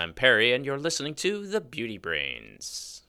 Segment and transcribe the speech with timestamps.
[0.00, 3.02] I'm Perry, and you're listening to The Beauty Brains.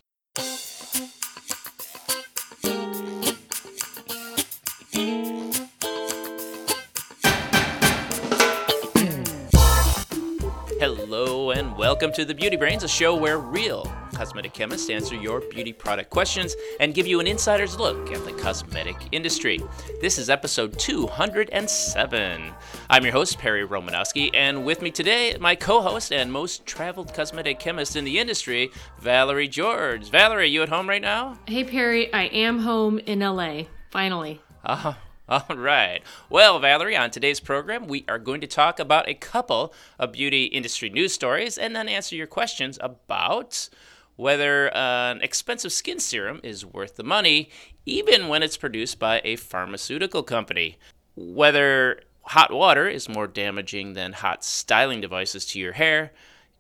[10.82, 13.90] Hello, and welcome to The Beauty Brains, a show where real
[14.22, 18.32] cosmetic chemists answer your beauty product questions and give you an insider's look at the
[18.34, 19.60] cosmetic industry.
[20.00, 22.54] This is episode 207.
[22.88, 27.16] I'm your host, Perry Romanowski, and with me today, my co host and most traveled
[27.16, 30.12] cosmetic chemist in the industry, Valerie George.
[30.12, 31.40] Valerie, you at home right now?
[31.48, 34.40] Hey Perry, I am home in LA, finally.
[34.64, 34.94] Uh,
[35.30, 36.02] all right.
[36.30, 40.44] Well, Valerie, on today's program, we are going to talk about a couple of beauty
[40.44, 43.68] industry news stories and then answer your questions about
[44.16, 47.50] whether uh, an expensive skin serum is worth the money,
[47.86, 50.78] even when it's produced by a pharmaceutical company,
[51.16, 56.12] whether hot water is more damaging than hot styling devices to your hair,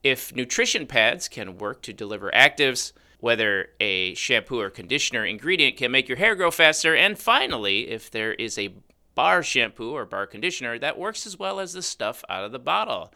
[0.03, 5.91] if nutrition pads can work to deliver actives whether a shampoo or conditioner ingredient can
[5.91, 8.73] make your hair grow faster, and finally, if there is a
[9.13, 12.59] bar shampoo or bar conditioner that works as well as the stuff out of the
[12.59, 13.13] bottle.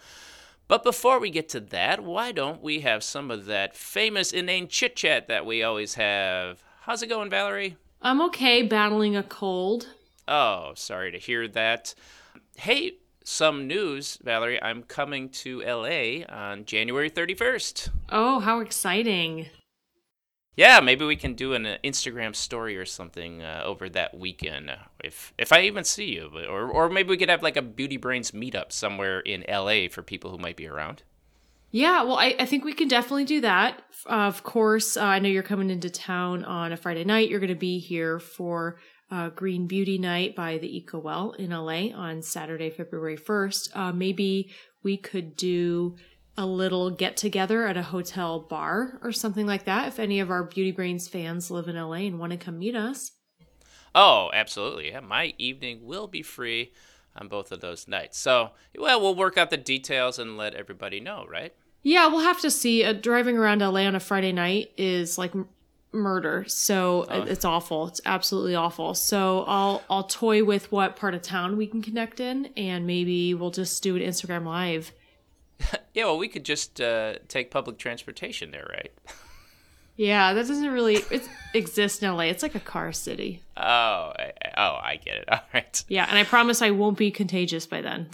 [0.67, 4.67] But before we get to that, why don't we have some of that famous inane
[4.67, 6.63] chit chat that we always have?
[6.81, 7.77] How's it going, Valerie?
[8.01, 9.87] I'm okay battling a cold.
[10.27, 11.93] Oh, sorry to hear that.
[12.55, 14.61] Hey, some news, Valerie.
[14.61, 17.89] I'm coming to LA on January 31st.
[18.09, 19.47] Oh, how exciting!
[20.55, 24.69] Yeah, maybe we can do an uh, Instagram story or something uh, over that weekend,
[24.69, 27.61] uh, if if I even see you, or or maybe we could have like a
[27.61, 31.03] Beauty Brains meetup somewhere in LA for people who might be around.
[31.71, 33.81] Yeah, well, I, I think we can definitely do that.
[34.09, 37.29] Uh, of course, uh, I know you're coming into town on a Friday night.
[37.29, 38.77] You're going to be here for
[39.35, 43.93] Green Beauty Night by the Eco Well in LA on Saturday, February 1st.
[43.93, 44.51] maybe
[44.83, 45.97] we could do
[46.37, 50.29] a little get together at a hotel bar or something like that if any of
[50.29, 53.13] our Beauty Brains fans live in LA and want to come meet us.
[53.93, 54.89] Oh, absolutely.
[54.89, 56.73] Yeah, my evening will be free
[57.15, 58.19] on both of those nights.
[58.19, 61.53] So, well, we'll work out the details and let everybody know, right?
[61.81, 62.83] Yeah, we'll have to see.
[62.83, 65.47] Uh, driving around LA on a Friday night is like m-
[65.93, 66.43] murder.
[66.47, 67.21] So oh.
[67.21, 67.87] it's awful.
[67.87, 68.93] It's absolutely awful.
[68.95, 73.33] So I'll I'll toy with what part of town we can connect in and maybe
[73.33, 74.91] we'll just do an Instagram live
[75.93, 78.91] yeah, well, we could just uh, take public transportation there, right?
[79.95, 80.99] yeah, that doesn't really
[81.53, 82.23] exist in LA.
[82.23, 83.41] It's like a car city.
[83.57, 85.25] Oh, I, oh, I get it.
[85.31, 85.83] All right.
[85.87, 88.09] Yeah, and I promise I won't be contagious by then.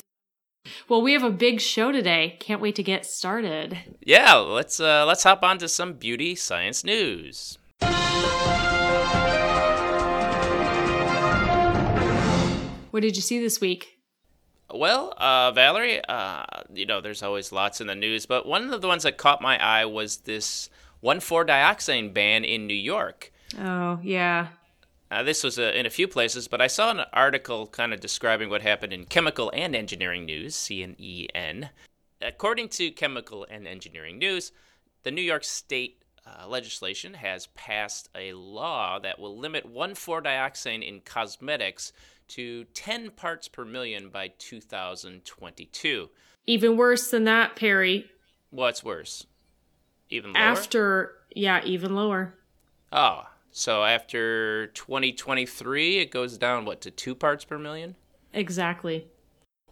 [0.87, 2.37] Well, we have a big show today.
[2.39, 3.77] Can't wait to get started.
[4.01, 7.57] Yeah, let's uh, let's hop on to some beauty science news.
[12.91, 14.00] What did you see this week?
[14.73, 16.43] Well, uh, Valerie, uh,
[16.73, 19.41] you know, there's always lots in the news, but one of the ones that caught
[19.41, 20.69] my eye was this
[21.03, 23.31] 1,4-dioxane ban in New York.
[23.59, 24.47] Oh, yeah.
[25.09, 27.99] Uh, this was uh, in a few places, but I saw an article kind of
[27.99, 31.69] describing what happened in Chemical and Engineering News, C&EN.
[32.21, 34.53] According to Chemical and Engineering News,
[35.03, 41.01] the New York State uh, legislation has passed a law that will limit 1,4-dioxane in
[41.01, 41.91] cosmetics
[42.35, 46.09] to 10 parts per million by 2022.
[46.47, 48.09] Even worse than that, Perry.
[48.49, 49.25] What's worse?
[50.09, 50.41] Even lower?
[50.41, 52.33] After, yeah, even lower.
[52.91, 57.95] Oh, so after 2023, it goes down, what, to two parts per million?
[58.33, 59.07] Exactly.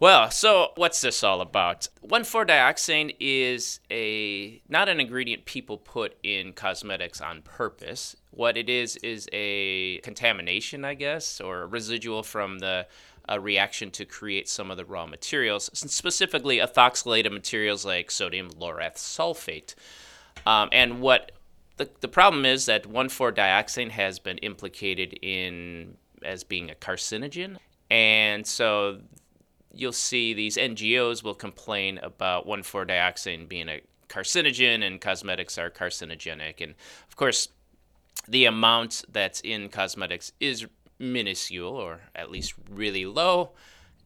[0.00, 1.88] Well, so what's this all about?
[2.08, 8.16] 1,4-dioxane is a not an ingredient people put in cosmetics on purpose.
[8.30, 12.86] What it is is a contamination, I guess, or a residual from the
[13.28, 18.94] a reaction to create some of the raw materials, specifically ethoxylated materials like sodium lauryl
[18.94, 19.74] sulfate.
[20.46, 21.30] Um, and what
[21.76, 27.58] the, the problem is that 1,4-dioxane has been implicated in as being a carcinogen.
[27.90, 29.00] And so
[29.72, 36.60] you'll see these NGOs will complain about 1,4-dioxane being a carcinogen and cosmetics are carcinogenic.
[36.60, 36.74] And
[37.08, 37.48] of course,
[38.28, 40.66] the amount that's in cosmetics is
[40.98, 43.52] minuscule or at least really low.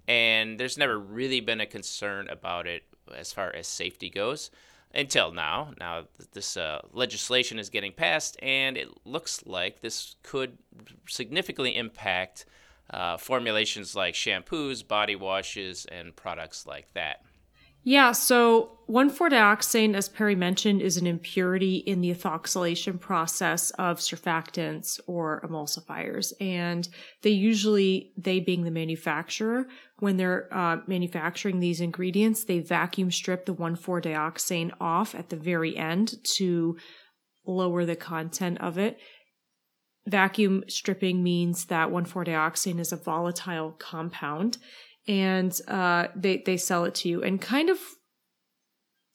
[0.06, 2.84] And there's never really been a concern about it
[3.14, 4.50] as far as safety goes
[4.94, 5.72] until now.
[5.80, 10.58] Now, this uh, legislation is getting passed, and it looks like this could
[11.08, 12.46] significantly impact
[12.90, 17.20] uh, formulations like shampoos, body washes, and products like that.
[17.86, 24.98] Yeah, so 1,4-dioxane, as Perry mentioned, is an impurity in the ethoxylation process of surfactants
[25.06, 26.32] or emulsifiers.
[26.40, 26.88] And
[27.20, 29.66] they usually, they being the manufacturer,
[29.98, 35.76] when they're uh, manufacturing these ingredients, they vacuum strip the 1,4-dioxane off at the very
[35.76, 36.78] end to
[37.46, 38.98] lower the content of it.
[40.06, 44.58] Vacuum stripping means that 1,4-dioxane is a volatile compound
[45.06, 47.22] and uh, they they sell it to you.
[47.22, 47.78] And kind of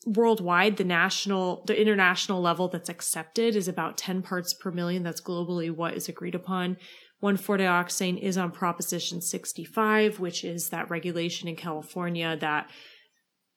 [0.06, 5.04] worldwide, the national, the international level that's accepted is about 10 parts per million.
[5.04, 6.78] That's globally what is agreed upon.
[7.22, 12.70] 1,4-dioxane is on Proposition 65, which is that regulation in California that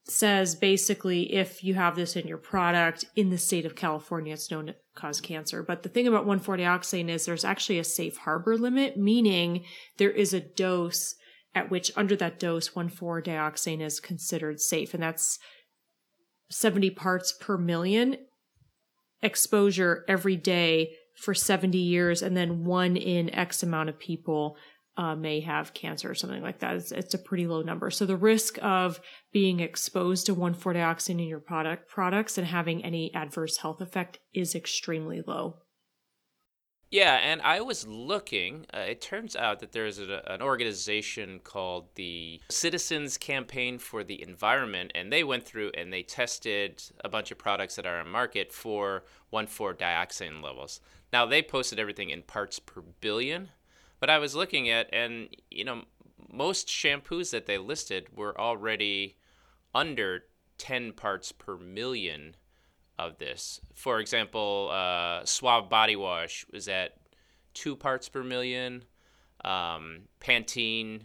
[0.05, 4.51] says basically if you have this in your product in the state of California, it's
[4.51, 5.63] known to cause cancer.
[5.63, 9.65] But the thing about 140 dioxane is there's actually a safe harbor limit, meaning
[9.99, 11.15] there is a dose
[11.55, 14.95] at which under that dose 1,4-dioxane is considered safe.
[14.95, 15.39] And that's
[16.51, 18.17] 70 parts per million
[19.23, 22.23] exposure every day for 70 years.
[22.23, 24.57] And then one in X amount of people
[24.97, 26.77] uh, may have cancer or something like that.
[26.77, 27.91] It's, it's, a pretty low number.
[27.91, 29.01] So the risk of
[29.33, 34.55] being exposed to 1,4-dioxin in your product products and having any adverse health effect is
[34.55, 35.63] extremely low.
[36.91, 38.67] Yeah, and I was looking.
[38.75, 44.23] Uh, it turns out that there's a, an organization called the Citizens Campaign for the
[44.23, 48.11] Environment, and they went through and they tested a bunch of products that are on
[48.11, 50.81] market for 1,4 dioxin levels.
[51.15, 53.49] Now, they posted everything in parts per billion,
[54.03, 55.83] but I was looking at, and, you know,
[56.29, 59.17] most shampoos that they listed were already
[59.73, 60.25] under
[60.59, 62.35] 10 parts per million
[62.99, 63.61] of this.
[63.75, 66.97] For example, uh, Suave Body Wash was at
[67.55, 68.83] two parts per million.
[69.45, 71.03] Um, Pantene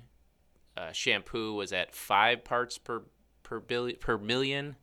[0.75, 3.03] uh, shampoo was at five parts per
[3.43, 4.75] per billion per million.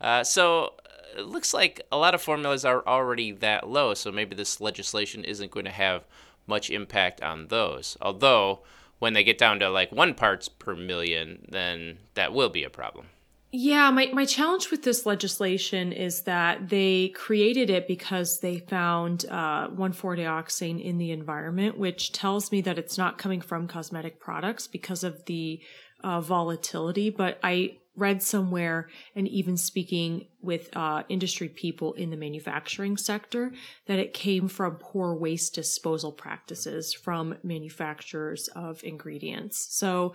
[0.00, 0.74] Uh, so
[1.16, 3.94] it looks like a lot of formulas are already that low.
[3.94, 6.04] So maybe this legislation isn't going to have
[6.46, 7.96] much impact on those.
[8.00, 8.60] Although
[8.98, 12.70] when they get down to like one parts per million, then that will be a
[12.70, 13.06] problem.
[13.52, 19.24] Yeah, my, my challenge with this legislation is that they created it because they found
[19.28, 24.68] uh, 1,4-dioxane in the environment, which tells me that it's not coming from cosmetic products
[24.68, 25.60] because of the
[26.04, 27.10] uh, volatility.
[27.10, 33.52] But I read somewhere, and even speaking with uh, industry people in the manufacturing sector,
[33.86, 39.66] that it came from poor waste disposal practices from manufacturers of ingredients.
[39.70, 40.14] So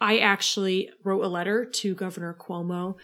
[0.00, 2.96] I actually wrote a letter to Governor Cuomo.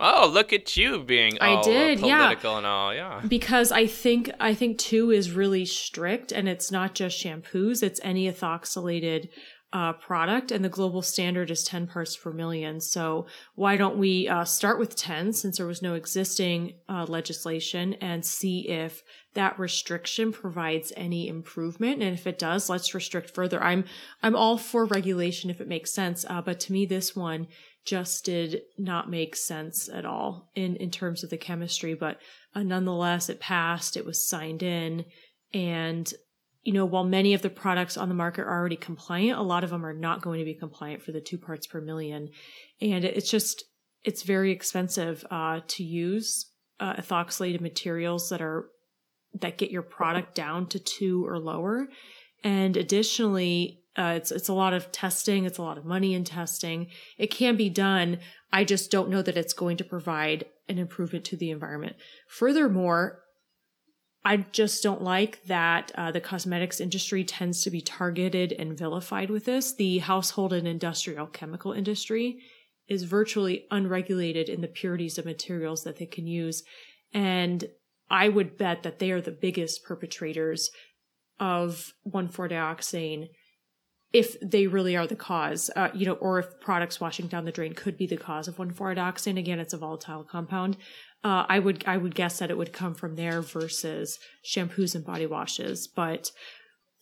[0.00, 2.58] Oh, look at you being I did, political yeah.
[2.58, 3.20] and all, yeah.
[3.28, 8.00] Because I think I think two is really strict, and it's not just shampoos; it's
[8.02, 9.28] any ethoxylated
[9.72, 12.80] uh, product, and the global standard is 10 parts per million.
[12.80, 17.94] So why don't we uh, start with 10 since there was no existing uh, legislation
[17.94, 19.02] and see if
[19.34, 23.62] that restriction provides any improvement, and if it does, let's restrict further.
[23.62, 23.84] I'm
[24.22, 27.48] I'm all for regulation if it makes sense, uh, but to me, this one
[27.84, 31.94] just did not make sense at all in in terms of the chemistry.
[31.94, 32.18] But
[32.54, 33.96] uh, nonetheless, it passed.
[33.96, 35.06] It was signed in,
[35.54, 36.12] and
[36.62, 39.64] you know, while many of the products on the market are already compliant, a lot
[39.64, 42.30] of them are not going to be compliant for the two parts per million.
[42.80, 43.64] And it's just,
[44.04, 48.68] it's very expensive uh, to use uh, ethoxylated materials that are,
[49.40, 51.88] that get your product down to two or lower.
[52.44, 55.44] And additionally, uh, it's it's a lot of testing.
[55.44, 56.88] It's a lot of money in testing.
[57.18, 58.20] It can be done.
[58.50, 61.96] I just don't know that it's going to provide an improvement to the environment.
[62.28, 63.21] Furthermore,
[64.24, 69.30] I just don't like that uh, the cosmetics industry tends to be targeted and vilified
[69.30, 69.74] with this.
[69.74, 72.38] The household and industrial chemical industry
[72.88, 76.62] is virtually unregulated in the purities of materials that they can use.
[77.12, 77.64] And
[78.10, 80.70] I would bet that they are the biggest perpetrators
[81.40, 83.28] of 1,4-dioxane
[84.12, 87.52] if they really are the cause, uh, you know, or if products washing down the
[87.52, 89.38] drain could be the cause of 1,4-dioxane.
[89.38, 90.76] Again, it's a volatile compound
[91.24, 95.04] uh, I would I would guess that it would come from there versus shampoos and
[95.04, 96.32] body washes, but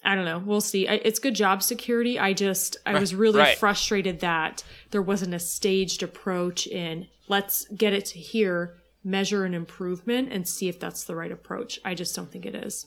[0.05, 0.39] I don't know.
[0.39, 0.89] We'll see.
[0.89, 2.19] I, it's good job security.
[2.19, 3.59] I just I was really right.
[3.59, 9.55] frustrated that there wasn't a staged approach in let's get it to here, measure an
[9.55, 11.79] improvement, and see if that's the right approach.
[11.85, 12.87] I just don't think it is.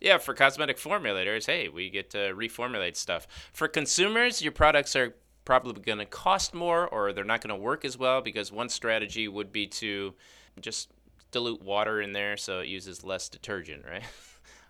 [0.00, 3.26] Yeah, for cosmetic formulators, hey, we get to reformulate stuff.
[3.52, 7.60] For consumers, your products are probably going to cost more or they're not going to
[7.60, 10.14] work as well because one strategy would be to
[10.58, 10.90] just
[11.30, 14.02] dilute water in there so it uses less detergent, right?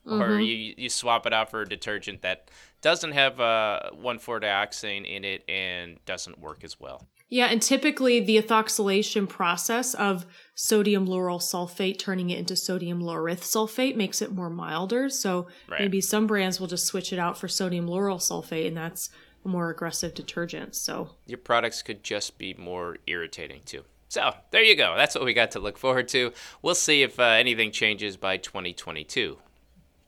[0.07, 0.23] Mm-hmm.
[0.23, 5.25] or you you swap it out for a detergent that doesn't have uh, 1,4-dioxane in
[5.25, 7.07] it and doesn't work as well.
[7.29, 13.43] Yeah, and typically the ethoxylation process of sodium lauryl sulfate turning it into sodium laureth
[13.43, 15.11] sulfate makes it more milder.
[15.11, 15.81] So Right.
[15.81, 19.11] maybe some brands will just switch it out for sodium lauryl sulfate, and that's
[19.45, 20.75] a more aggressive detergent.
[20.75, 23.85] So Your products could just be more irritating too.
[24.09, 24.95] So there you go.
[24.97, 26.33] That's what we got to look forward to.
[26.63, 29.39] We'll see if uh, anything changes by 2022.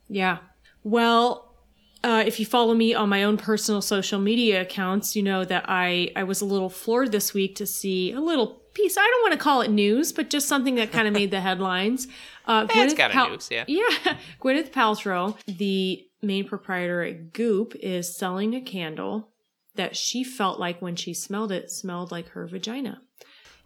[0.08, 0.38] Yeah.
[0.82, 1.54] Well,
[2.02, 5.66] uh, if you follow me on my own personal social media accounts, you know that
[5.68, 8.96] I, I was a little floored this week to see a little piece.
[8.96, 11.40] I don't want to call it news, but just something that kind of made the
[11.40, 12.08] headlines.
[12.46, 13.64] Uh, Eh, it's Gwyneth kinda Pal- news, yeah.
[13.68, 14.16] Yeah.
[14.40, 19.28] Gwyneth Paltrow, the main proprietor at Goop, is selling a candle
[19.76, 23.02] that she felt like when she smelled it, smelled like her vagina.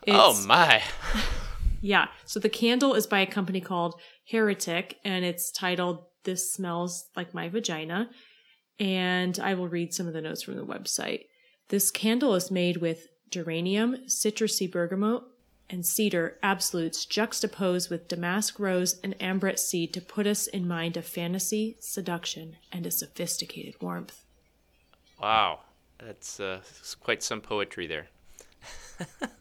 [0.08, 0.82] Oh my.
[1.80, 2.08] yeah.
[2.24, 7.34] So the candle is by a company called Heretic and it's titled This Smells Like
[7.34, 8.10] My Vagina.
[8.78, 11.26] And I will read some of the notes from the website.
[11.68, 15.22] This candle is made with geranium, citrusy bergamot,
[15.70, 20.96] and cedar absolutes juxtaposed with damask rose and ambrette seed to put us in mind
[20.96, 24.24] of fantasy, seduction, and a sophisticated warmth.
[25.20, 25.60] Wow.
[25.98, 26.60] That's uh,
[27.00, 28.08] quite some poetry there.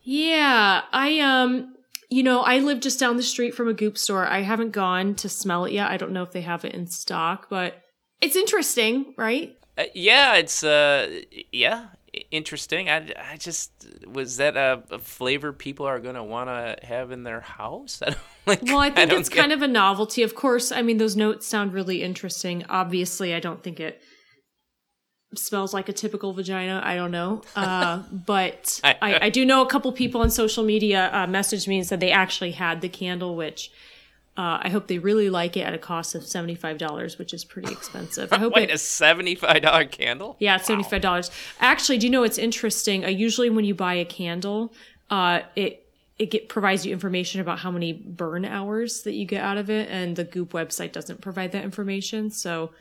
[0.03, 1.75] Yeah, I um
[2.09, 4.27] you know, I live just down the street from a goop store.
[4.27, 5.89] I haven't gone to smell it yet.
[5.89, 7.81] I don't know if they have it in stock, but
[8.21, 9.57] it's interesting, right?
[9.77, 11.87] Uh, yeah, it's uh, yeah,
[12.29, 12.87] interesting.
[12.89, 13.71] I, I just
[14.07, 17.99] was that a, a flavor people are gonna want to have in their house.
[18.05, 20.21] I don't, like, Well, I think don't it's get- kind of a novelty.
[20.21, 22.63] Of course, I mean those notes sound really interesting.
[22.69, 24.01] Obviously, I don't think it
[25.35, 26.81] smells like a typical vagina.
[26.83, 27.41] I don't know.
[27.63, 31.77] Uh, but I, I do know a couple people on social media uh, messaged me
[31.77, 33.71] and said they actually had the candle, which
[34.35, 37.33] uh, I hope they really like it at a cost of seventy five dollars, which
[37.33, 38.33] is pretty expensive.
[38.33, 40.35] I hope Wait, it, a seventy-five dollar candle?
[40.39, 41.29] Yeah, seventy five dollars.
[41.59, 43.05] Actually, do you know what's interesting?
[43.05, 44.73] Uh, usually, when you buy a candle,
[45.11, 45.85] uh, it
[46.17, 49.69] it get, provides you information about how many burn hours that you get out of
[49.69, 52.31] it, and the Goop website doesn't provide that information.
[52.31, 52.71] So,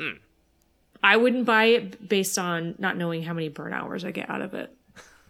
[1.02, 4.42] I wouldn't buy it based on not knowing how many burn hours I get out
[4.42, 4.74] of it.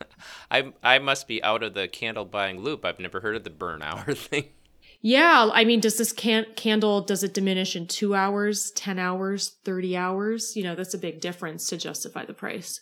[0.51, 2.85] I I must be out of the candle buying loop.
[2.85, 4.47] I've never heard of the burn hour thing.
[5.05, 9.57] Yeah, I mean, does this can- candle does it diminish in two hours, ten hours,
[9.65, 10.55] thirty hours?
[10.57, 12.81] You know, that's a big difference to justify the price.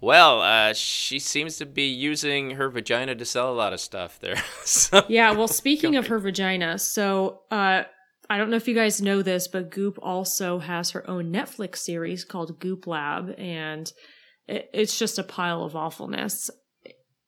[0.00, 4.20] Well, uh, she seems to be using her vagina to sell a lot of stuff
[4.20, 4.36] there.
[4.64, 7.82] so, Yeah, well, speaking of her vagina, so uh,
[8.30, 11.78] I don't know if you guys know this, but Goop also has her own Netflix
[11.78, 13.90] series called Goop Lab, and
[14.46, 16.50] it, it's just a pile of awfulness.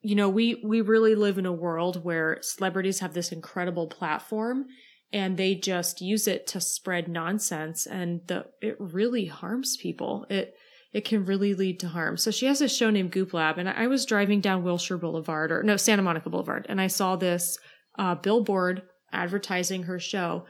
[0.02, 4.66] You know, we we really live in a world where celebrities have this incredible platform,
[5.12, 10.26] and they just use it to spread nonsense, and the it really harms people.
[10.28, 10.54] It
[10.92, 12.16] it can really lead to harm.
[12.16, 15.52] So she has a show named Goop Lab, and I was driving down Wilshire Boulevard,
[15.52, 17.59] or no, Santa Monica Boulevard, and I saw this
[17.99, 20.45] uh, billboard advertising her show,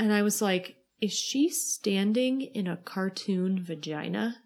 [0.00, 4.36] and I was like, "Is she standing in a cartoon vagina?"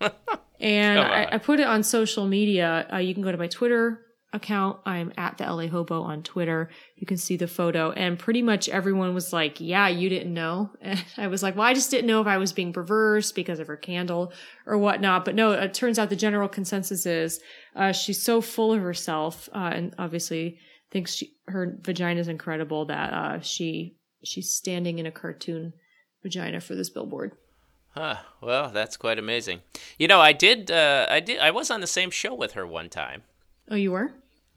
[0.60, 1.28] and I.
[1.32, 2.86] I put it on social media.
[2.92, 4.00] Uh, you can go to my Twitter
[4.32, 4.78] account.
[4.86, 6.70] I'm at the LA Hobo on Twitter.
[6.96, 10.70] You can see the photo, and pretty much everyone was like, "Yeah, you didn't know."
[10.80, 13.58] And I was like, "Well, I just didn't know if I was being perverse because
[13.58, 14.32] of her candle
[14.66, 17.40] or whatnot." But no, it turns out the general consensus is
[17.74, 20.58] uh, she's so full of herself, uh, and obviously
[20.90, 25.72] thinks she, her vagina is incredible that uh, she she's standing in a cartoon
[26.22, 27.32] vagina for this billboard.
[27.90, 28.16] Huh.
[28.40, 29.60] Well, that's quite amazing.
[29.98, 30.70] You know, I did.
[30.70, 31.40] Uh, I did.
[31.40, 33.22] I was on the same show with her one time.
[33.68, 34.12] Oh, you were?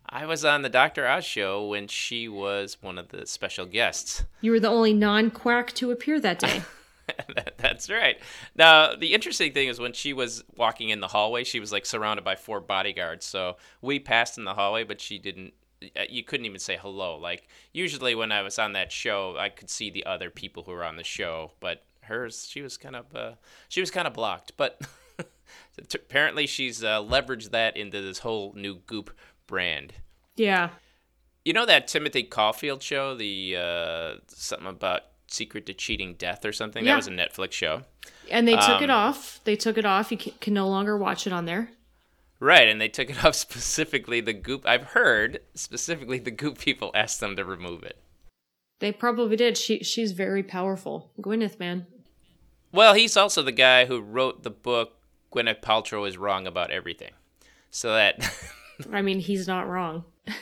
[0.08, 1.08] I was on the Dr.
[1.08, 4.24] Oz show when she was one of the special guests.
[4.42, 6.62] You were the only non-quack to appear that day.
[7.58, 8.18] That's right.
[8.56, 11.86] Now, the interesting thing is when she was walking in the hallway, she was like
[11.86, 13.26] surrounded by four bodyguards.
[13.26, 15.54] So we passed in the hallway, but she didn't.
[15.98, 17.18] Uh, You couldn't even say hello.
[17.18, 20.72] Like usually when I was on that show, I could see the other people who
[20.72, 23.32] were on the show, but hers, she was kind of, uh,
[23.70, 24.54] she was kind of blocked.
[24.58, 24.82] But
[25.94, 29.12] apparently, she's uh, leveraged that into this whole new Goop
[29.48, 29.94] brand.
[30.36, 30.70] yeah.
[31.46, 36.54] You know that Timothy Caulfield show, the uh, something about secret to cheating death or
[36.54, 36.86] something?
[36.86, 36.92] Yeah.
[36.94, 37.82] That was a Netflix show.
[38.32, 39.42] And they took it Um, off.
[39.44, 40.10] They took it off.
[40.10, 41.70] You can, can no longer watch it on there.
[42.44, 44.66] Right, and they took it off specifically the goop.
[44.68, 47.98] I've heard specifically the goop people asked them to remove it.
[48.80, 49.58] They probably did.
[49.58, 51.12] She she's very powerful.
[51.22, 51.88] Gwyneth, man.
[52.74, 54.98] Well, he's also the guy who wrote the book
[55.34, 57.12] Gwyneth Paltrow is wrong about everything.
[57.70, 58.30] So that
[58.92, 60.04] I mean, he's not wrong.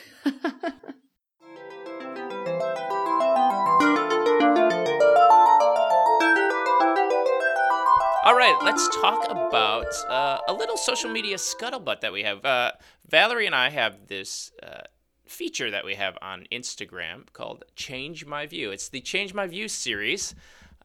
[8.24, 12.44] All right, let's talk about uh, a little social media scuttlebutt that we have.
[12.44, 12.70] Uh,
[13.08, 14.82] Valerie and I have this uh,
[15.26, 18.70] feature that we have on Instagram called Change My View.
[18.70, 20.36] It's the Change My View series.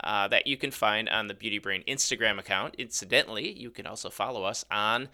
[0.04, 2.74] Uh, that you can find on the Beauty Brain Instagram account.
[2.80, 5.10] Incidentally, you can also follow us on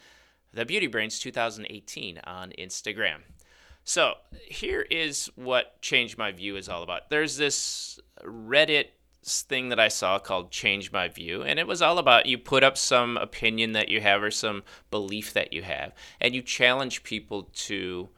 [0.53, 3.17] the Beauty Brains 2018 on Instagram.
[3.83, 4.13] So,
[4.45, 7.09] here is what Change My View is all about.
[7.09, 8.87] There's this Reddit
[9.23, 12.63] thing that I saw called Change My View, and it was all about you put
[12.63, 17.03] up some opinion that you have or some belief that you have, and you challenge
[17.03, 18.09] people to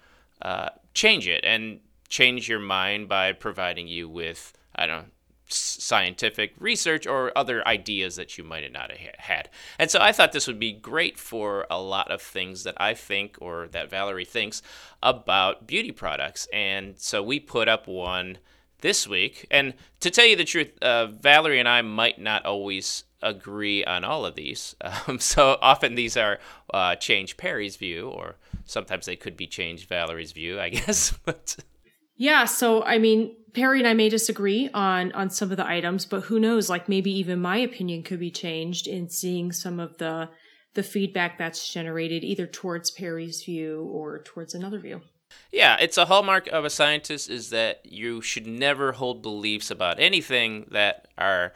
[0.42, 5.10] uh, change it and change your mind by providing you with, I don't know,
[5.48, 9.50] scientific research or other ideas that you might not have had.
[9.78, 12.94] And so I thought this would be great for a lot of things that I
[12.96, 14.62] think or that Valerie thinks
[15.04, 16.48] about beauty products.
[16.52, 18.40] And so we put up one
[18.86, 19.48] this week.
[19.50, 24.04] And to tell you the truth, uh, Valerie and I might not always agree on
[24.04, 24.76] all of these.
[25.08, 26.38] Um, so often these are
[26.72, 31.18] uh, change Perry's view, or sometimes they could be change Valerie's view, I guess.
[31.26, 31.56] but
[32.16, 36.06] yeah, so I mean, Perry and I may disagree on on some of the items,
[36.06, 36.70] but who knows?
[36.70, 40.30] Like maybe even my opinion could be changed in seeing some of the
[40.76, 45.02] the feedback that's generated either towards Perry's view or towards another view.
[45.52, 50.00] Yeah, it's a hallmark of a scientist is that you should never hold beliefs about
[50.00, 51.54] anything that are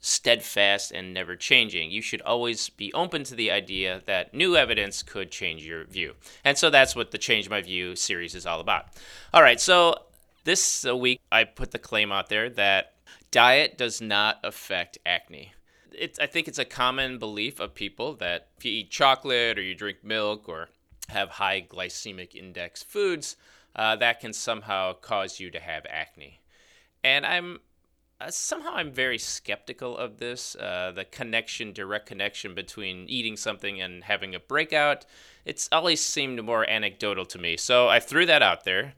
[0.00, 1.90] steadfast and never changing.
[1.90, 6.14] You should always be open to the idea that new evidence could change your view.
[6.44, 8.86] And so that's what the Change My View series is all about.
[9.32, 9.96] All right, so
[10.44, 12.94] this week I put the claim out there that
[13.30, 15.52] diet does not affect acne.
[15.92, 19.62] It, I think it's a common belief of people that if you eat chocolate or
[19.62, 20.68] you drink milk or
[21.08, 23.36] have high glycemic index foods,
[23.74, 26.40] uh, that can somehow cause you to have acne.
[27.04, 27.60] And I'm
[28.20, 30.56] uh, somehow I'm very skeptical of this.
[30.56, 35.06] Uh, the connection, direct connection between eating something and having a breakout,
[35.44, 37.56] it's always seemed more anecdotal to me.
[37.56, 38.94] So I threw that out there,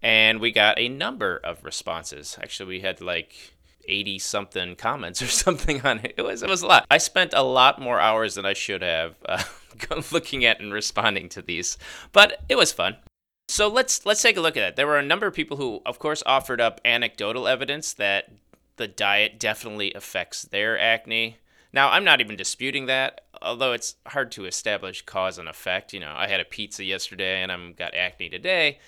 [0.00, 2.38] and we got a number of responses.
[2.42, 3.52] Actually, we had like
[3.86, 6.14] 80 something comments or something on it.
[6.16, 6.86] It was it was a lot.
[6.90, 9.42] I spent a lot more hours than I should have uh,
[10.12, 11.78] looking at and responding to these,
[12.12, 12.96] but it was fun.
[13.48, 14.76] So let's let's take a look at it.
[14.76, 18.30] There were a number of people who, of course, offered up anecdotal evidence that
[18.76, 21.36] the diet definitely affects their acne.
[21.72, 25.92] Now, I'm not even disputing that, although it's hard to establish cause and effect.
[25.92, 28.78] You know, I had a pizza yesterday and I'm got acne today.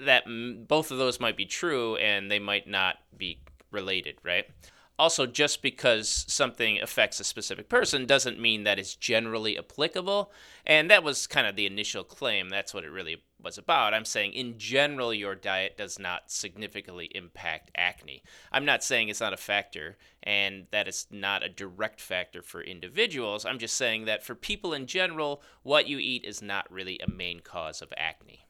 [0.00, 0.24] That
[0.66, 3.38] both of those might be true and they might not be
[3.70, 4.46] related, right?
[4.96, 10.30] Also, just because something affects a specific person doesn't mean that it's generally applicable.
[10.64, 12.48] And that was kind of the initial claim.
[12.48, 13.92] That's what it really was about.
[13.92, 18.22] I'm saying, in general, your diet does not significantly impact acne.
[18.52, 22.62] I'm not saying it's not a factor and that it's not a direct factor for
[22.62, 23.44] individuals.
[23.44, 27.10] I'm just saying that for people in general, what you eat is not really a
[27.10, 28.46] main cause of acne.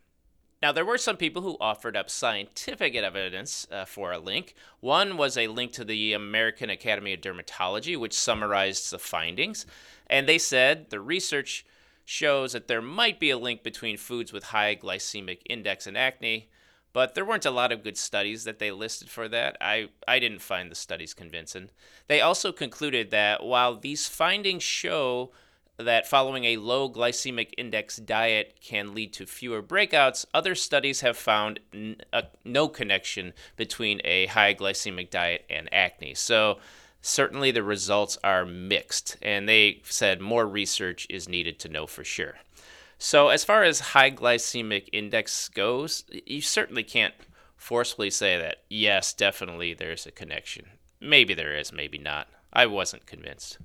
[0.65, 4.55] Now, there were some people who offered up scientific evidence uh, for a link.
[4.81, 9.67] One was a link to the American Academy of Dermatology, which summarized the findings.
[10.07, 11.67] And they said the research
[12.07, 16.49] shows that there might be a link between foods with high glycemic index and acne,
[16.95, 19.59] but there weren't a lot of good studies that they listed for that.
[19.61, 21.69] I, I didn't find the studies convincing.
[22.09, 25.31] They also concluded that while these findings show
[25.77, 31.17] that following a low glycemic index diet can lead to fewer breakouts, other studies have
[31.17, 36.15] found n- a, no connection between a high glycemic diet and acne.
[36.15, 36.59] So,
[37.03, 42.05] certainly the results are mixed, and they said more research is needed to know for
[42.05, 42.37] sure.
[42.99, 47.15] So, as far as high glycemic index goes, you certainly can't
[47.57, 50.67] forcefully say that, yes, definitely there's a connection.
[51.01, 52.29] Maybe there is, maybe not.
[52.53, 53.59] I wasn't convinced.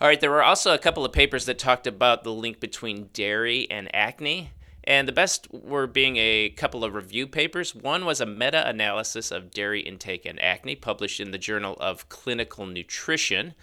[0.00, 3.10] All right, there were also a couple of papers that talked about the link between
[3.12, 4.52] dairy and acne.
[4.84, 7.74] And the best were being a couple of review papers.
[7.74, 12.08] One was a meta analysis of dairy intake and acne, published in the Journal of
[12.08, 13.54] Clinical Nutrition.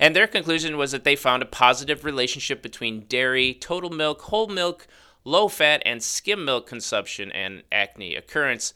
[0.00, 4.48] And their conclusion was that they found a positive relationship between dairy, total milk, whole
[4.48, 4.86] milk,
[5.24, 8.72] low fat, and skim milk consumption and acne occurrence.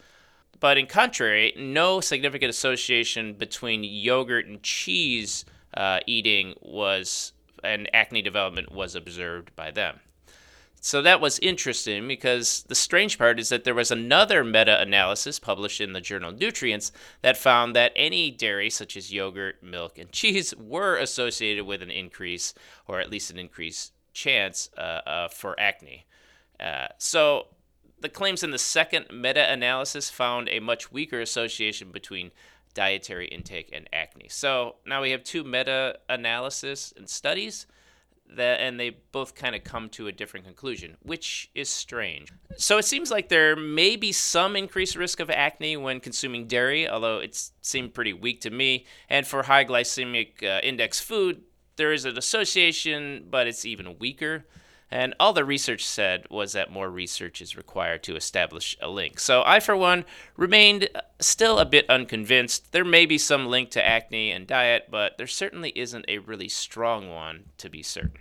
[0.61, 5.47] But in contrary, no significant association between yogurt and cheese
[5.77, 7.33] uh, eating was
[7.65, 10.01] and acne development was observed by them.
[10.81, 15.41] So that was interesting because the strange part is that there was another meta analysis
[15.41, 20.13] published in the journal Nutrients that found that any dairy, such as yogurt, milk, and
[20.13, 22.55] cheese, were associated with an increase,
[22.87, 26.07] or at least an increased chance uh, uh, for acne.
[26.61, 27.49] Uh, so
[27.99, 32.31] the claims in the second meta analysis found a much weaker association between
[32.77, 34.29] dietary intake and acne.
[34.29, 37.67] So now we have two meta analysis and studies
[38.29, 42.33] that and they both kind of come to a different conclusion, which is strange.
[42.57, 46.89] So it seems like there may be some increased risk of acne when consuming dairy,
[46.89, 48.85] although it seemed pretty weak to me.
[49.09, 51.43] And for high glycemic uh, index food,
[51.77, 54.45] there is an association, but it's even weaker.
[54.91, 59.19] And all the research said was that more research is required to establish a link.
[59.19, 60.05] So I, for one,
[60.37, 62.71] remained uh, still a bit unconvinced.
[62.73, 66.49] There may be some link to acne and diet, but there certainly isn't a really
[66.49, 68.21] strong one to be certain.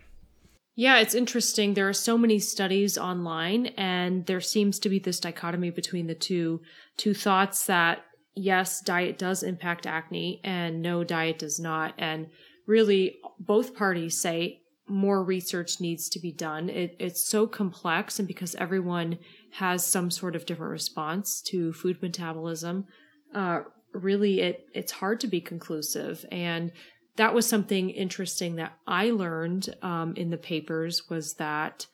[0.76, 1.74] Yeah, it's interesting.
[1.74, 6.16] There are so many studies online, and there seems to be this dichotomy between the
[6.16, 6.62] two
[6.98, 8.04] two thoughts that
[8.36, 11.94] yes, diet does impact acne, and no, diet does not.
[11.98, 12.28] And
[12.68, 16.70] really, both parties say more research needs to be done.
[16.70, 19.18] It, it's so complex, and because everyone
[19.54, 22.86] has some sort of different response to food metabolism,
[23.34, 23.62] uh,
[23.94, 26.26] really it it's hard to be conclusive.
[26.32, 26.72] And
[27.16, 31.88] that was something interesting that I learned um, in the papers was that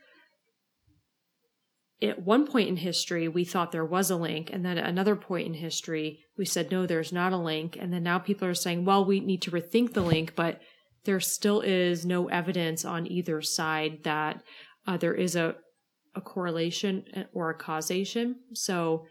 [2.02, 5.16] at one point in history we thought there was a link and then at another
[5.16, 8.56] point in history we said no there's not a link and then now people are
[8.56, 10.60] saying well we need to rethink the link but
[11.06, 14.44] there still is no evidence on either side that
[14.88, 15.56] uh, there is a,
[16.16, 18.36] a correlation or a causation.
[18.54, 19.06] So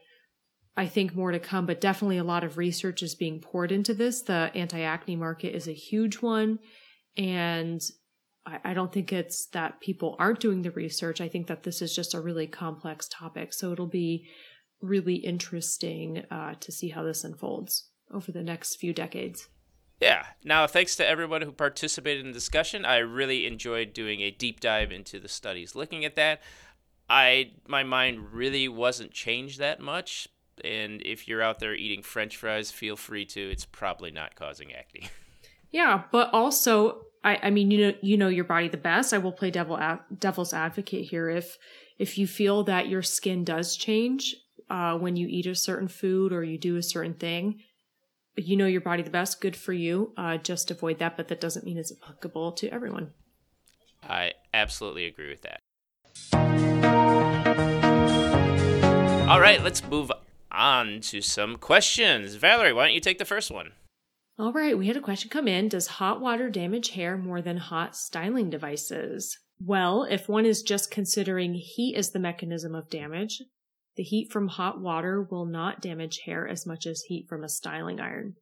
[0.76, 3.92] I think more to come, but definitely a lot of research is being poured into
[3.92, 4.22] this.
[4.22, 6.58] The anti acne market is a huge one.
[7.16, 7.82] And
[8.46, 11.20] I, I don't think it's that people aren't doing the research.
[11.20, 13.52] I think that this is just a really complex topic.
[13.52, 14.28] So it'll be
[14.80, 19.48] really interesting uh, to see how this unfolds over the next few decades.
[20.00, 20.24] Yeah.
[20.42, 22.84] Now, thanks to everyone who participated in the discussion.
[22.84, 26.40] I really enjoyed doing a deep dive into the studies looking at that.
[27.08, 30.28] I my mind really wasn't changed that much,
[30.64, 33.50] and if you're out there eating French fries, feel free to.
[33.50, 35.08] It's probably not causing acne.
[35.72, 39.14] Yeah, but also, I, I mean, you know, you know your body the best.
[39.14, 39.78] I will play devil
[40.18, 41.28] devil's advocate here.
[41.28, 41.58] If
[41.98, 44.34] if you feel that your skin does change
[44.68, 47.60] uh, when you eat a certain food or you do a certain thing,
[48.48, 50.12] you know your body the best, good for you.
[50.16, 53.12] Uh, just avoid that, but that doesn't mean it's applicable to everyone.
[54.08, 55.60] I absolutely agree with that.
[59.28, 60.10] All right, let's move
[60.50, 62.34] on to some questions.
[62.34, 63.72] Valerie, why don't you take the first one?
[64.38, 65.68] All right, we had a question come in.
[65.68, 69.38] Does hot water damage hair more than hot styling devices?
[69.62, 73.42] Well, if one is just considering heat as the mechanism of damage,
[74.00, 77.48] the heat from hot water will not damage hair as much as heat from a
[77.50, 78.34] styling iron.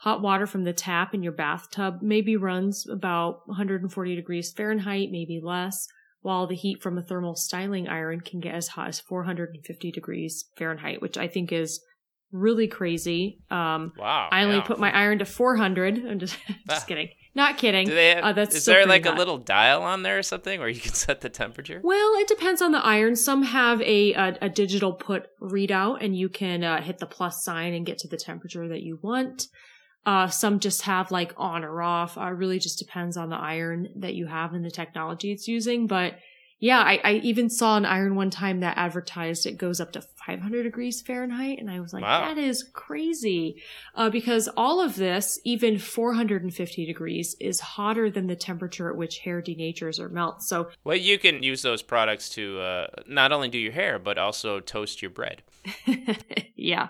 [0.00, 5.40] Hot water from the tap in your bathtub maybe runs about 140 degrees Fahrenheit, maybe
[5.42, 5.88] less,
[6.20, 10.44] while the heat from a thermal styling iron can get as hot as 450 degrees
[10.58, 11.80] Fahrenheit, which I think is
[12.30, 13.40] really crazy.
[13.50, 14.28] Um, wow.
[14.30, 14.64] I only yeah.
[14.64, 16.04] put my iron to 400.
[16.04, 16.36] I'm just,
[16.68, 17.08] just kidding.
[17.34, 17.86] Not kidding.
[17.86, 19.14] Do they have, uh, that's is there like hot.
[19.14, 21.80] a little dial on there or something where you can set the temperature?
[21.82, 23.14] Well, it depends on the iron.
[23.16, 27.44] Some have a a, a digital put readout, and you can uh, hit the plus
[27.44, 29.46] sign and get to the temperature that you want.
[30.06, 32.18] Uh, some just have like on or off.
[32.18, 35.86] Uh, really just depends on the iron that you have and the technology it's using.
[35.86, 36.14] But
[36.60, 40.02] yeah, I, I even saw an iron one time that advertised it goes up to
[40.02, 41.58] 500 degrees Fahrenheit.
[41.58, 42.20] And I was like, wow.
[42.20, 43.62] that is crazy.
[43.94, 49.20] Uh, because all of this, even 450 degrees, is hotter than the temperature at which
[49.20, 50.48] hair denatures or melts.
[50.48, 54.18] So, well, you can use those products to uh, not only do your hair, but
[54.18, 55.42] also toast your bread.
[56.54, 56.88] yeah.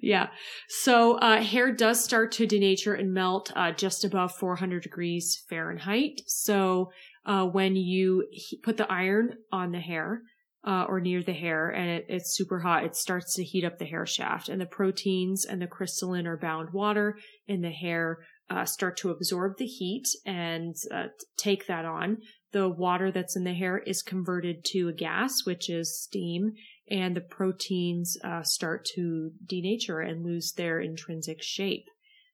[0.00, 0.28] Yeah.
[0.68, 6.22] So, uh, hair does start to denature and melt uh, just above 400 degrees Fahrenheit.
[6.26, 6.92] So,
[7.26, 8.26] uh, when you
[8.62, 10.22] put the iron on the hair
[10.66, 13.78] uh, or near the hair and it, it's super hot, it starts to heat up
[13.78, 18.18] the hair shaft, and the proteins and the crystalline or bound water in the hair
[18.50, 21.06] uh, start to absorb the heat and uh,
[21.36, 22.18] take that on.
[22.52, 26.52] The water that's in the hair is converted to a gas, which is steam,
[26.90, 31.84] and the proteins uh, start to denature and lose their intrinsic shape.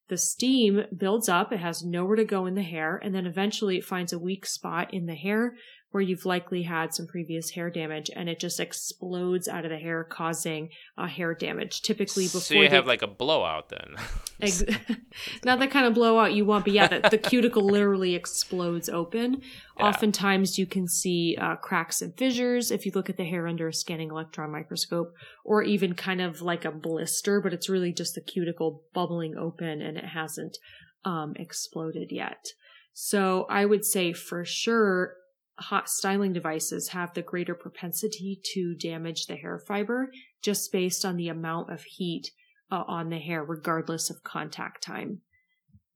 [0.08, 3.76] The steam builds up, it has nowhere to go in the hair, and then eventually
[3.76, 5.56] it finds a weak spot in the hair
[5.90, 9.78] where you've likely had some previous hair damage and it just explodes out of the
[9.78, 10.68] hair, causing
[10.98, 11.82] uh, hair damage.
[11.82, 13.94] Typically, before so you have like a blowout then.
[14.40, 14.64] ex-
[15.44, 19.40] not the kind of blowout you want, but yeah, the, the cuticle literally explodes open.
[19.78, 19.86] Yeah.
[19.86, 23.68] Oftentimes, you can see uh, cracks and fissures if you look at the hair under
[23.68, 28.14] a scanning electron microscope, or even kind of like a blister, but it's really just
[28.14, 30.58] the cuticle bubbling open and it hasn't
[31.04, 32.48] um, exploded yet.
[32.92, 35.14] So I would say for sure
[35.58, 41.16] hot styling devices have the greater propensity to damage the hair fiber just based on
[41.16, 42.30] the amount of heat
[42.70, 45.20] uh, on the hair, regardless of contact time.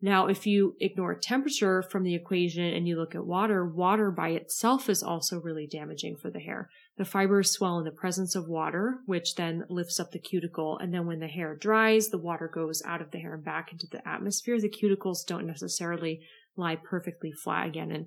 [0.03, 4.31] Now, if you ignore temperature from the equation and you look at water, water by
[4.31, 6.71] itself is also really damaging for the hair.
[6.97, 10.79] The fibers swell in the presence of water, which then lifts up the cuticle.
[10.79, 13.73] And then when the hair dries, the water goes out of the hair and back
[13.73, 14.59] into the atmosphere.
[14.59, 16.23] The cuticles don't necessarily
[16.57, 17.91] lie perfectly flat again.
[17.91, 18.07] And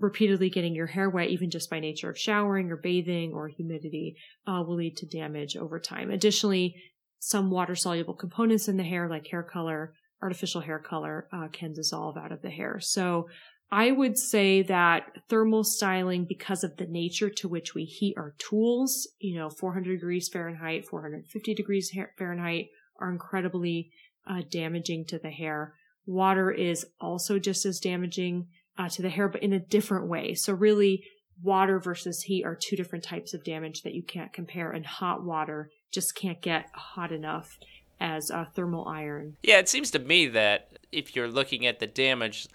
[0.00, 4.16] repeatedly getting your hair wet, even just by nature of showering or bathing or humidity,
[4.46, 6.10] uh, will lead to damage over time.
[6.10, 6.74] Additionally,
[7.18, 11.72] some water soluble components in the hair, like hair color, artificial hair color uh, can
[11.72, 12.80] dissolve out of the hair.
[12.80, 13.28] So
[13.70, 18.34] I would say that thermal styling, because of the nature to which we heat our
[18.38, 22.66] tools, you know, 400 degrees Fahrenheit, 450 degrees Fahrenheit
[22.98, 23.92] are incredibly
[24.28, 25.74] uh, damaging to the hair.
[26.04, 28.48] Water is also just as damaging
[28.80, 30.34] uh, to the hair, but in a different way.
[30.34, 31.04] So really,
[31.42, 35.22] water versus heat are two different types of damage that you can't compare, and hot
[35.22, 37.58] water just can't get hot enough
[38.00, 39.36] as a thermal iron.
[39.42, 42.48] Yeah, it seems to me that if you're looking at the damage,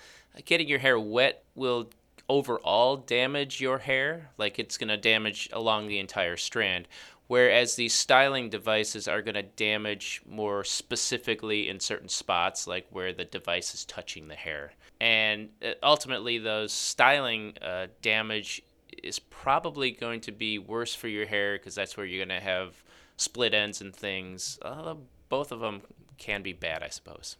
[0.46, 1.92] getting your hair wet will
[2.28, 4.32] overall damage your hair.
[4.40, 6.88] Like it's going to damage along the entire strand.
[7.28, 13.14] Whereas these styling devices are going to damage more specifically in certain spots, like where
[13.14, 14.74] the device is touching the hair.
[15.02, 18.62] And uh, ultimately, those styling uh, damage
[19.04, 22.46] is probably going to be worse for your hair because that's where you're going to
[22.46, 22.84] have
[23.18, 24.60] split ends and things.
[24.62, 24.96] Uh,
[25.30, 25.82] both of them
[26.18, 27.38] can be bad, I suppose.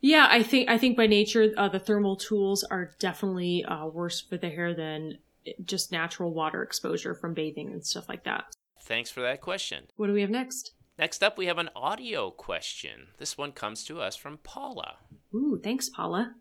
[0.00, 4.20] Yeah, I think I think by nature uh, the thermal tools are definitely uh, worse
[4.20, 5.18] for the hair than
[5.64, 8.44] just natural water exposure from bathing and stuff like that.
[8.84, 9.84] Thanks for that question.
[9.96, 10.72] What do we have next?
[10.98, 13.08] Next up, we have an audio question.
[13.18, 14.96] This one comes to us from Paula.
[15.34, 16.34] Ooh, thanks, Paula.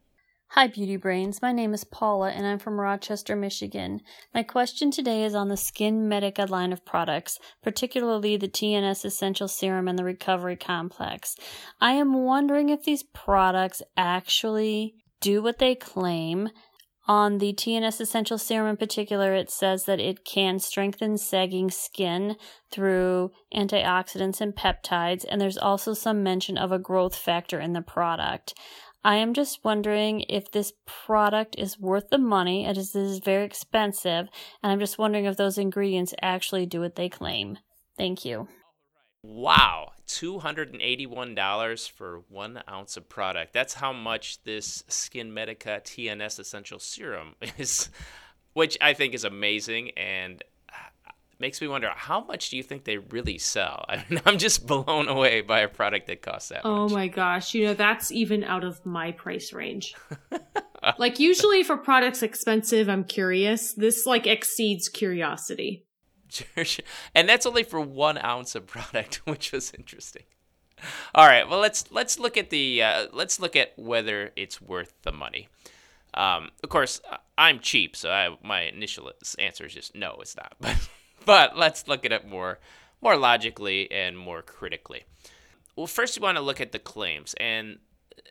[0.50, 1.42] Hi, Beauty Brains.
[1.42, 4.02] My name is Paula, and I'm from Rochester, Michigan.
[4.34, 9.88] My question today is on the SkinMedica line of products, particularly the TNS Essential Serum
[9.88, 11.38] and the Recovery Complex.
[11.80, 16.50] I am wondering if these products actually do what they claim.
[17.08, 22.36] On the TNS Essential Serum in particular, it says that it can strengthen sagging skin
[22.72, 27.82] through antioxidants and peptides, and there's also some mention of a growth factor in the
[27.82, 28.54] product.
[29.04, 32.68] I am just wondering if this product is worth the money.
[32.68, 34.28] It is, is very expensive,
[34.62, 37.58] and I'm just wondering if those ingredients actually do what they claim.
[37.98, 38.48] Thank you.
[39.24, 43.54] Wow, $281 for one ounce of product.
[43.54, 47.90] That's how much this SkinMedica TNS Essential Serum is,
[48.54, 49.92] which I think is amazing.
[49.92, 53.86] And uh, makes me wonder how much do you think they really sell?
[53.88, 56.92] I mean, I'm just blown away by a product that costs that oh much.
[56.92, 59.96] my gosh, you know that's even out of my price range.
[60.98, 63.74] like usually if a product's expensive, I'm curious.
[63.74, 65.86] This like exceeds curiosity.
[67.16, 70.24] And that's only for one ounce of product, which was interesting.
[71.14, 74.94] All right, well let's let's look at the uh, let's look at whether it's worth
[75.04, 75.48] the money.
[76.14, 77.02] Um, of course,
[77.38, 80.56] I'm cheap, so I, my initial answer is just no, it's not.
[80.60, 80.90] But
[81.24, 82.60] but let's look at it more
[83.02, 85.04] more logically and more critically.
[85.76, 87.80] Well, first we want to look at the claims and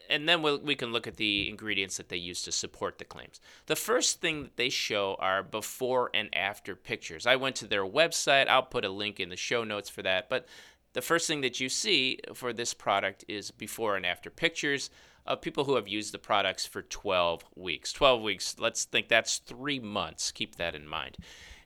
[0.08, 3.04] and then we'll, we can look at the ingredients that they use to support the
[3.04, 3.40] claims.
[3.66, 7.26] The first thing that they show are before and after pictures.
[7.26, 8.48] I went to their website.
[8.48, 10.28] I'll put a link in the show notes for that.
[10.28, 10.46] But
[10.92, 14.90] the first thing that you see for this product is before and after pictures
[15.26, 17.92] of people who have used the products for 12 weeks.
[17.92, 20.32] 12 weeks, let's think that's three months.
[20.32, 21.16] Keep that in mind.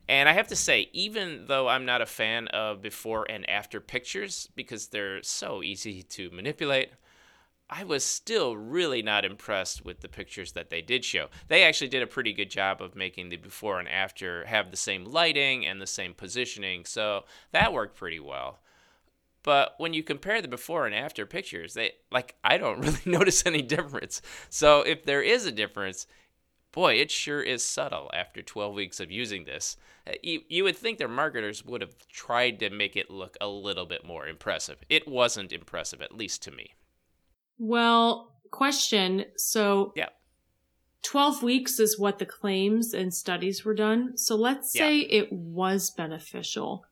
[0.07, 3.79] And I have to say, even though I'm not a fan of before and after
[3.79, 6.91] pictures because they're so easy to manipulate,
[7.69, 11.29] I was still really not impressed with the pictures that they did show.
[11.47, 14.77] They actually did a pretty good job of making the before and after have the
[14.77, 18.59] same lighting and the same positioning, so that worked pretty well.
[19.41, 23.45] But when you compare the before and after pictures, they like I don't really notice
[23.45, 24.21] any difference.
[24.49, 26.05] So if there is a difference,
[26.71, 29.77] boy, it sure is subtle after 12 weeks of using this.
[30.07, 33.47] Uh, you, you would think their marketers would have tried to make it look a
[33.47, 34.83] little bit more impressive.
[34.89, 36.73] It wasn't impressive, at least to me.
[37.57, 39.25] Well, question.
[39.37, 40.09] So, yeah.
[41.03, 44.17] 12 weeks is what the claims and studies were done.
[44.17, 45.19] So let's say yeah.
[45.19, 46.83] it was beneficial.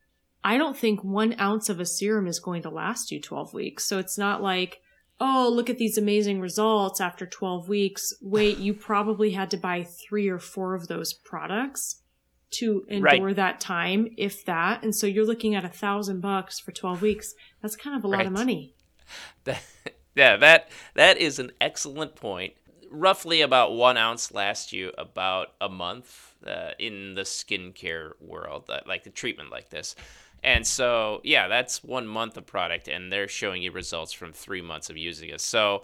[0.44, 3.86] I don't think one ounce of a serum is going to last you 12 weeks.
[3.86, 4.82] So it's not like,
[5.20, 8.14] oh, look at these amazing results after 12 weeks.
[8.22, 12.02] Wait, you probably had to buy three or four of those products
[12.52, 13.36] to endure right.
[13.36, 14.84] that time, if that.
[14.84, 17.34] And so you're looking at a thousand bucks for 12 weeks.
[17.62, 18.28] That's kind of a lot right.
[18.28, 18.76] of money.
[19.46, 19.62] That,
[20.16, 22.54] yeah, that that is an excellent point.
[22.92, 28.82] Roughly about one ounce lasts you about a month uh, in the skincare world, uh,
[28.86, 29.96] like the treatment like this.
[30.44, 34.62] And so, yeah, that's one month of product, and they're showing you results from three
[34.62, 35.40] months of using it.
[35.40, 35.84] So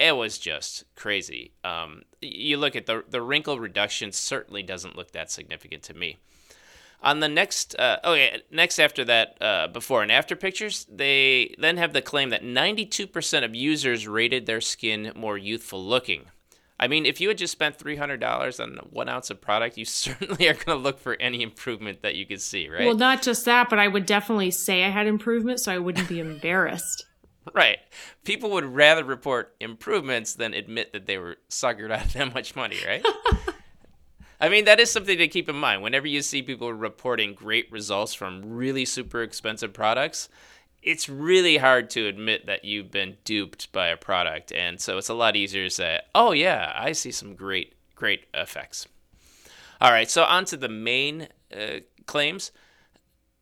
[0.00, 1.52] it was just crazy.
[1.62, 6.18] Um, you look at the the wrinkle reduction certainly doesn't look that significant to me.
[7.02, 11.54] On the next, uh, oh yeah, next after that, uh, before and after pictures, they
[11.58, 16.26] then have the claim that 92% of users rated their skin more youthful looking.
[16.78, 20.48] I mean, if you had just spent $300 on one ounce of product, you certainly
[20.48, 22.86] are going to look for any improvement that you could see, right?
[22.86, 26.08] Well, not just that, but I would definitely say I had improvement so I wouldn't
[26.08, 27.04] be embarrassed.
[27.54, 27.78] Right.
[28.22, 32.54] People would rather report improvements than admit that they were suckered out of that much
[32.54, 33.04] money, right?
[34.40, 35.82] I mean, that is something to keep in mind.
[35.82, 40.28] Whenever you see people reporting great results from really super expensive products,
[40.82, 44.50] it's really hard to admit that you've been duped by a product.
[44.52, 48.26] And so it's a lot easier to say, oh, yeah, I see some great, great
[48.32, 48.88] effects.
[49.80, 52.50] All right, so on to the main uh, claims.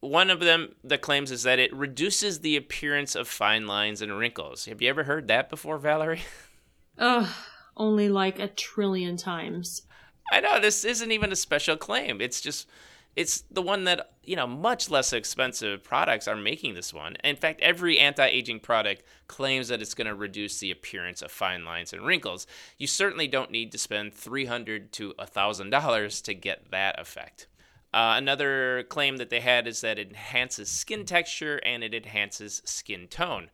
[0.00, 4.16] One of them, the claims, is that it reduces the appearance of fine lines and
[4.16, 4.66] wrinkles.
[4.66, 6.22] Have you ever heard that before, Valerie?
[6.98, 7.28] Ugh,
[7.76, 9.82] only like a trillion times.
[10.30, 12.20] I know this isn't even a special claim.
[12.20, 12.68] It's just
[13.16, 17.16] it's the one that you know much less expensive products are making this one.
[17.24, 21.64] In fact, every anti-aging product claims that it's going to reduce the appearance of fine
[21.64, 22.46] lines and wrinkles.
[22.78, 27.48] You certainly don't need to spend 300 to $1000 to get that effect.
[27.92, 32.62] Uh, another claim that they had is that it enhances skin texture and it enhances
[32.64, 33.50] skin tone.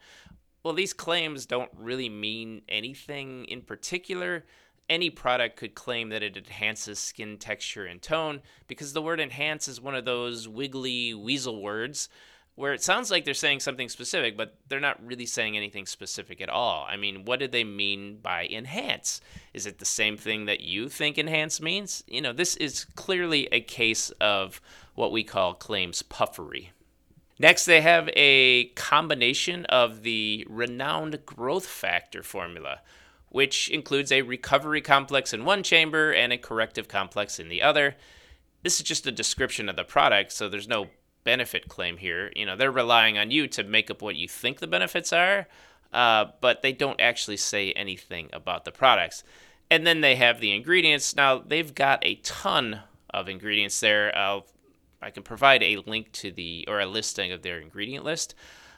[0.63, 4.45] Well, these claims don't really mean anything in particular
[4.89, 9.69] any product could claim that it enhances skin texture and tone because the word enhance
[9.69, 12.09] is one of those wiggly weasel words
[12.57, 16.41] where it sounds like they're saying something specific, but they're not really saying anything specific
[16.41, 16.87] at all.
[16.89, 19.21] I mean, what do they mean by enhance?
[19.53, 22.05] Is it the same thing that you think enhance means?
[22.07, 24.61] You know, this is clearly a case of
[24.95, 26.71] what we call claims puffery.
[27.41, 32.81] Next, they have a combination of the renowned growth factor formula,
[33.35, 37.97] which includes a recovery complex in one chamber and a corrective complex in the other.
[38.63, 40.87] This is just a description of the product, so there's no
[41.25, 42.31] benefit claim here.
[42.37, 45.49] You know, they're relying on you to make up what you think the benefits are,
[45.93, 49.25] uh, but they don't actually say anything about the products.
[49.69, 51.17] And then they have the ingredients.
[51.17, 54.17] Now, they've got a ton of ingredients there.
[54.17, 54.47] I'll,
[55.03, 58.37] I can provide a link to the, or a listing of their ingredient list.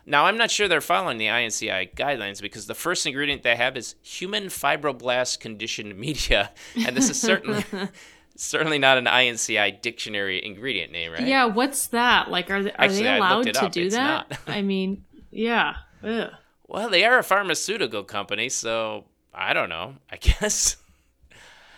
[0.09, 3.77] Now, I'm not sure they're following the INCI guidelines because the first ingredient they have
[3.77, 7.65] is human fibroblast conditioned media, and this is certainly
[8.37, 11.27] certainly not an INCI dictionary ingredient name, right?
[11.27, 12.31] Yeah, what's that?
[12.31, 14.39] Like, are they, are Actually, they allowed to do It's that?
[14.47, 15.75] I mean, yeah.
[16.05, 16.31] Ugh.
[16.69, 19.97] Well, they are a pharmaceutical company, so I don't know.
[20.11, 20.77] I guess.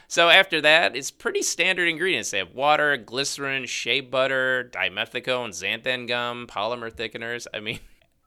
[0.06, 2.30] So after that, it's pretty standard ingredients.
[2.30, 7.46] They have water, glycerin, shea butter, dimethicone, xanthan gum, polymer thickeners.
[7.52, 7.78] I mean,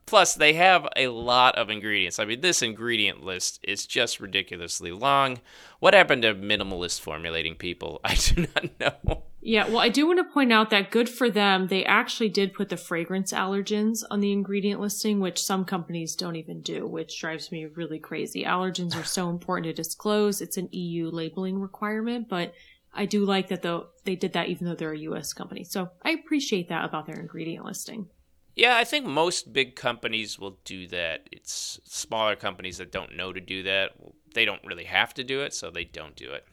[0.06, 2.18] plus they have a lot of ingredients.
[2.18, 5.40] I mean, this ingredient list is just ridiculously long.
[5.80, 8.00] What happened to minimalist formulating people?
[8.04, 9.22] I do not know.
[9.44, 12.54] Yeah, well, I do want to point out that good for them, they actually did
[12.54, 17.18] put the fragrance allergens on the ingredient listing, which some companies don't even do, which
[17.20, 18.44] drives me really crazy.
[18.44, 20.40] Allergens are so important to disclose.
[20.40, 22.54] It's an EU labeling requirement, but
[22.94, 25.64] I do like that though they did that even though they're a US company.
[25.64, 28.08] So I appreciate that about their ingredient listing.
[28.54, 31.28] Yeah, I think most big companies will do that.
[31.32, 33.92] It's smaller companies that don't know to do that.
[34.34, 36.46] They don't really have to do it, so they don't do it.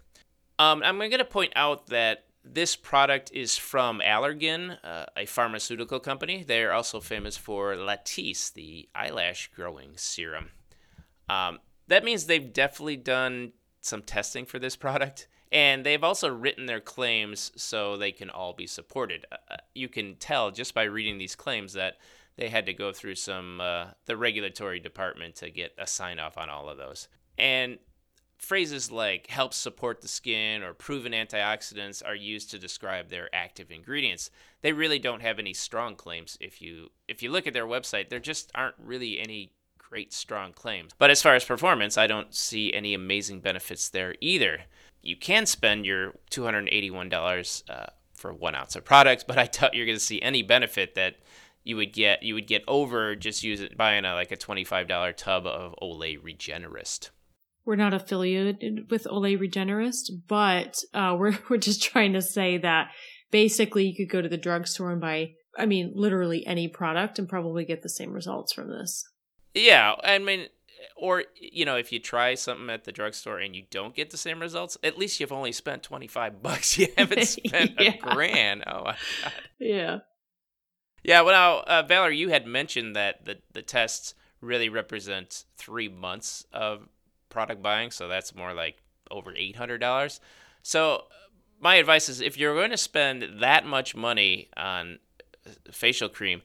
[0.57, 5.99] Um, I'm going to point out that this product is from Allergan, uh, a pharmaceutical
[5.99, 6.43] company.
[6.43, 10.51] They're also famous for Latisse, the eyelash growing serum.
[11.29, 15.27] Um, that means they've definitely done some testing for this product.
[15.51, 19.25] And they've also written their claims so they can all be supported.
[19.31, 21.97] Uh, you can tell just by reading these claims that
[22.35, 26.37] they had to go through some uh, the regulatory department to get a sign off
[26.37, 27.07] on all of those.
[27.37, 27.79] And
[28.37, 33.71] phrases like helps support the skin or proven antioxidants are used to describe their active
[33.71, 34.29] ingredients.
[34.61, 36.37] They really don't have any strong claims.
[36.39, 40.53] If you if you look at their website, there just aren't really any great strong
[40.53, 40.91] claims.
[40.97, 44.61] But as far as performance, I don't see any amazing benefits there either.
[45.01, 49.85] You can spend your $281 uh, for one ounce of product, but I doubt you're
[49.85, 51.15] going to see any benefit that
[51.63, 55.45] you would get you would get over just using buying a like a $25 tub
[55.45, 57.09] of Olay Regenerist.
[57.65, 62.91] We're not affiliated with Olay Regenerist, but uh, we're we're just trying to say that
[63.31, 67.29] basically you could go to the drugstore and buy, I mean, literally any product and
[67.29, 69.03] probably get the same results from this.
[69.53, 70.47] Yeah, I mean,
[70.95, 74.17] or you know, if you try something at the drugstore and you don't get the
[74.17, 76.77] same results, at least you've only spent twenty five bucks.
[76.77, 77.93] You haven't spent Yeah.
[77.93, 78.63] a grand.
[78.67, 79.33] Oh my god.
[79.59, 79.99] Yeah.
[81.01, 86.45] Yeah, well, uh, Valerie, you had mentioned that the, the tests really represent three months
[86.51, 86.89] of
[87.29, 90.19] product buying, so that's more like over $800.
[90.61, 91.03] So,
[91.61, 94.99] my advice is if you're going to spend that much money on
[95.71, 96.41] facial cream,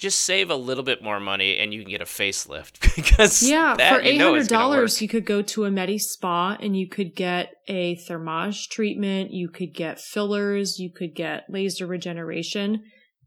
[0.00, 3.74] just save a little bit more money and you can get a facelift because yeah
[3.74, 7.14] for eight hundred dollars you, you could go to a Medi Spa and you could
[7.14, 12.82] get a thermage treatment, you could get fillers, you could get laser regeneration,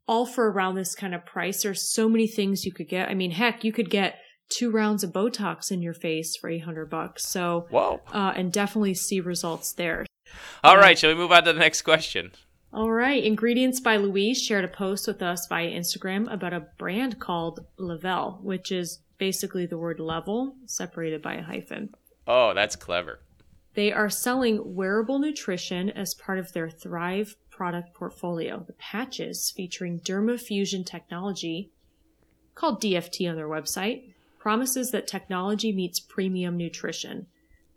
[0.08, 1.64] all for around this kind of price.
[1.64, 3.10] There's so many things you could get.
[3.10, 4.16] I mean, heck, you could get
[4.50, 7.30] two rounds of Botox in your face for eight hundred bucks.
[7.30, 10.06] So, whoa, uh, and definitely see results there.
[10.64, 12.32] All uh, right, shall we move on to the next question?
[12.74, 13.24] All right.
[13.24, 18.40] Ingredients by Louise shared a post with us via Instagram about a brand called Le-Vel,
[18.42, 21.94] which is basically the word level separated by a hyphen.
[22.26, 23.20] Oh, that's clever.
[23.76, 28.64] They are selling wearable nutrition as part of their Thrive product portfolio.
[28.66, 31.72] The patches featuring Dermal Fusion technology,
[32.56, 37.28] called DFT on their website, promises that technology meets premium nutrition.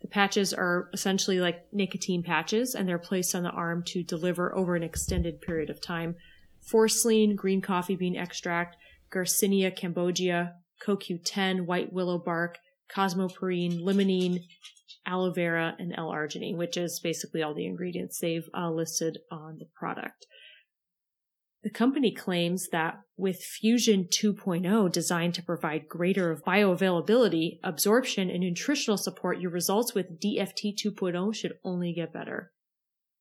[0.01, 4.55] The patches are essentially like nicotine patches, and they're placed on the arm to deliver
[4.55, 6.17] over an extended period of time.
[6.71, 8.77] ForsLean, green coffee bean extract,
[9.11, 10.53] Garcinia cambogia,
[10.85, 12.59] CoQ10, white willow bark,
[12.95, 14.41] Cosmoperine, limonene,
[15.07, 19.67] aloe vera, and L-arginine, which is basically all the ingredients they've uh, listed on the
[19.75, 20.27] product.
[21.67, 28.97] The company claims that with Fusion 2.0 designed to provide greater bioavailability, absorption, and nutritional
[28.97, 32.53] support, your results with DFT 2.0 should only get better.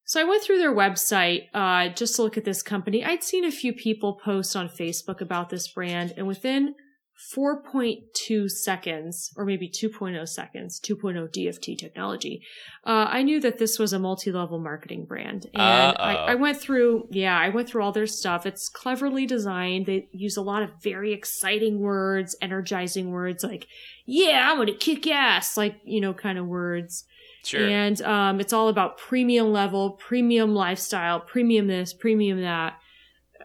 [0.03, 3.03] So I went through their website uh, just to look at this company.
[3.03, 6.75] I'd seen a few people post on Facebook about this brand, and within
[7.17, 12.41] 4.2 seconds, or maybe 2.0 seconds, 2.0 DFT technology.
[12.85, 15.63] Uh, I knew that this was a multi-level marketing brand, and
[15.97, 18.45] I, I, went through, yeah, I went through all their stuff.
[18.45, 19.85] It's cleverly designed.
[19.85, 23.67] They use a lot of very exciting words, energizing words, like
[24.05, 27.05] "Yeah, I'm gonna kick ass," like you know, kind of words.
[27.45, 27.65] Sure.
[27.65, 32.77] And um, it's all about premium level, premium lifestyle, premium this, premium that.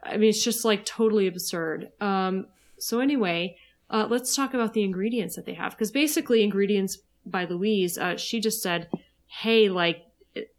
[0.03, 1.91] I mean, it's just like totally absurd.
[2.01, 2.47] Um,
[2.81, 3.57] so anyway,
[3.91, 8.17] uh, let's talk about the ingredients that they have because basically ingredients by Louise, uh,
[8.17, 8.89] she just said,
[9.27, 10.07] "Hey, like,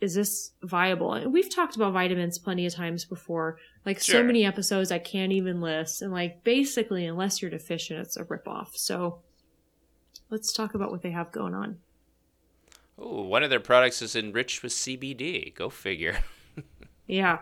[0.01, 4.21] is this viable?" And we've talked about vitamins plenty of times before, like sure.
[4.21, 8.25] so many episodes I can't even list, and like basically, unless you're deficient, it's a
[8.25, 8.75] ripoff.
[8.75, 9.19] So
[10.29, 11.77] let's talk about what they have going on.
[12.97, 15.55] Oh, one of their products is enriched with CBD.
[15.55, 16.19] Go figure.
[17.07, 17.39] Yeah.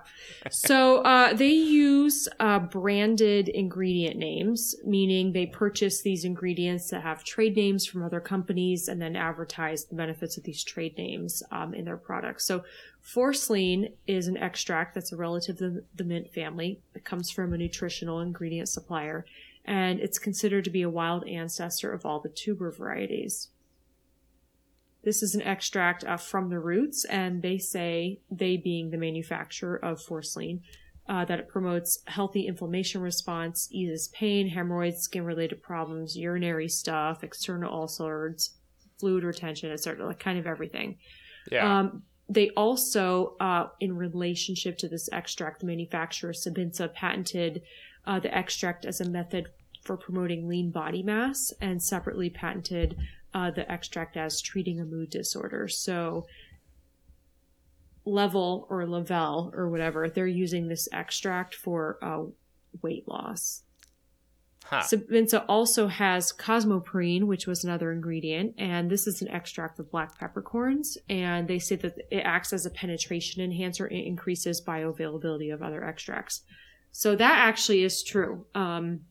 [0.50, 7.24] So uh, they use uh, branded ingredient names, meaning they purchase these ingredients that have
[7.24, 11.76] trade names from other companies and then advertise the benefits of these trade names um,
[11.76, 12.46] in their products.
[12.46, 12.64] So
[13.04, 16.80] ForsLean is an extract that's a relative of the mint family.
[16.96, 19.26] It comes from a nutritional ingredient supplier,
[19.66, 23.50] and it's considered to be a wild ancestor of all the tuber varieties.
[25.04, 29.78] This is an extract uh, from the roots, and they say, they being the manufacturer
[29.78, 30.62] of ForsLean,
[31.08, 37.24] uh, that it promotes healthy inflammation response, eases pain, hemorrhoids, skin related problems, urinary stuff,
[37.24, 38.52] external ulcers,
[39.00, 40.98] fluid retention, etc., like kind of everything.
[41.52, 41.80] Yeah.
[41.80, 47.64] Um, they also, uh, in relationship to this extract, the manufacturer Sabinsa patented
[48.06, 49.48] uh, the extract as a method
[49.84, 52.96] for promoting lean body mass and separately patented
[53.34, 55.68] uh, the extract as treating a mood disorder.
[55.68, 56.28] So,
[58.06, 62.24] Level or Lavelle or whatever, they're using this extract for uh,
[62.82, 63.64] weight loss.
[64.66, 64.82] Huh.
[64.82, 70.20] Sabinsa also has Cosmoperine, which was another ingredient, and this is an extract of black
[70.20, 70.98] peppercorns.
[71.10, 73.88] And they say that it acts as a penetration enhancer.
[73.88, 76.42] It increases bioavailability of other extracts.
[76.92, 78.46] So that actually is true.
[78.54, 79.02] Um,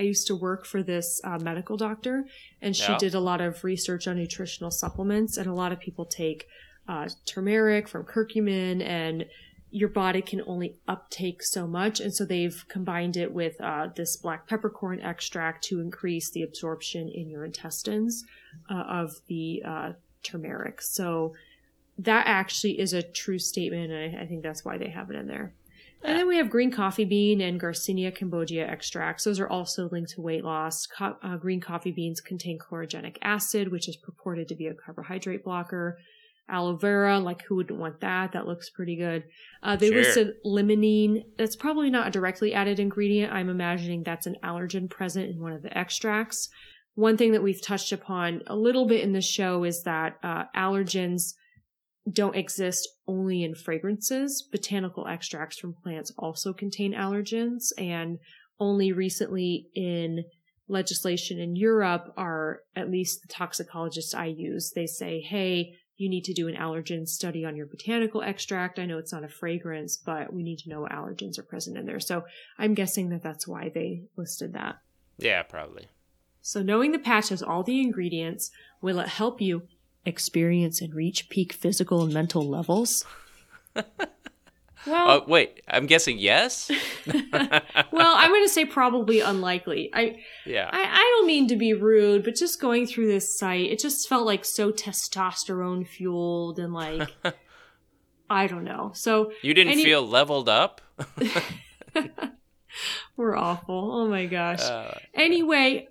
[0.00, 2.24] I used to work for this uh, medical doctor,
[2.62, 2.96] and she yeah.
[2.96, 5.36] did a lot of research on nutritional supplements.
[5.36, 6.46] And a lot of people take
[6.88, 9.26] uh, turmeric from curcumin, and
[9.70, 12.00] your body can only uptake so much.
[12.00, 17.10] And so they've combined it with uh, this black peppercorn extract to increase the absorption
[17.10, 18.24] in your intestines
[18.70, 19.92] uh, of the uh,
[20.22, 20.80] turmeric.
[20.80, 21.34] So
[21.98, 25.16] that actually is a true statement, and I, I think that's why they have it
[25.16, 25.52] in there.
[26.02, 29.24] And then we have green coffee bean and Garcinia cambogia extracts.
[29.24, 30.86] Those are also linked to weight loss.
[30.86, 35.44] Co- uh, green coffee beans contain chlorogenic acid, which is purported to be a carbohydrate
[35.44, 35.98] blocker.
[36.48, 38.32] Aloe vera, like who wouldn't want that?
[38.32, 39.24] That looks pretty good.
[39.62, 39.98] Uh, they sure.
[39.98, 41.22] listed limonene.
[41.38, 43.32] That's probably not a directly added ingredient.
[43.32, 46.48] I'm imagining that's an allergen present in one of the extracts.
[46.94, 50.44] One thing that we've touched upon a little bit in the show is that uh,
[50.56, 51.34] allergens
[52.12, 54.42] don't exist only in fragrances.
[54.42, 58.18] Botanical extracts from plants also contain allergens and
[58.58, 60.24] only recently in
[60.68, 64.72] legislation in Europe are at least the toxicologists I use.
[64.74, 68.78] They say, Hey, you need to do an allergen study on your botanical extract.
[68.78, 71.76] I know it's not a fragrance, but we need to know what allergens are present
[71.76, 72.00] in there.
[72.00, 72.24] So
[72.58, 74.76] I'm guessing that that's why they listed that.
[75.18, 75.88] Yeah, probably.
[76.40, 78.50] So knowing the patch has all the ingredients,
[78.80, 79.64] will it help you
[80.04, 83.04] experience and reach peak physical and mental levels?
[84.86, 86.70] Well, uh, wait, I'm guessing yes.
[87.06, 87.22] well,
[87.92, 89.90] I'm going to say probably unlikely.
[89.92, 90.70] I yeah.
[90.72, 94.08] I, I don't mean to be rude, but just going through this site, it just
[94.08, 97.10] felt like so testosterone fueled and like
[98.30, 98.92] I don't know.
[98.94, 100.80] So you didn't any- feel leveled up.
[103.16, 103.92] We're awful.
[103.92, 104.62] Oh my gosh.
[104.62, 105.88] Uh, anyway,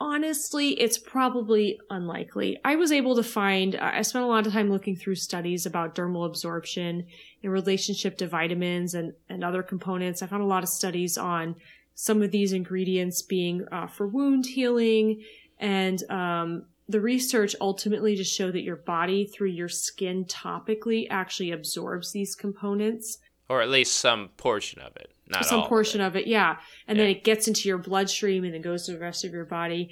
[0.00, 2.58] honestly, it's probably unlikely.
[2.64, 5.94] I was able to find, I spent a lot of time looking through studies about
[5.94, 7.06] dermal absorption
[7.42, 10.22] in relationship to vitamins and, and other components.
[10.22, 11.54] I found a lot of studies on
[11.94, 15.22] some of these ingredients being uh, for wound healing
[15.58, 21.52] and, um, the research ultimately just showed that your body through your skin topically actually
[21.52, 26.20] absorbs these components or at least some portion of it not some portion of it.
[26.20, 26.28] of it.
[26.28, 26.56] yeah
[26.86, 27.04] and yeah.
[27.04, 29.90] then it gets into your bloodstream and then goes to the rest of your body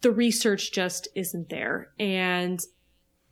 [0.00, 2.60] the research just isn't there and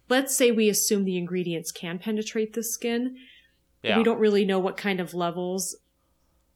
[0.08, 3.16] let's say we assume the ingredients can penetrate the skin
[3.82, 3.96] yeah.
[3.96, 5.76] we don't really know what kind of levels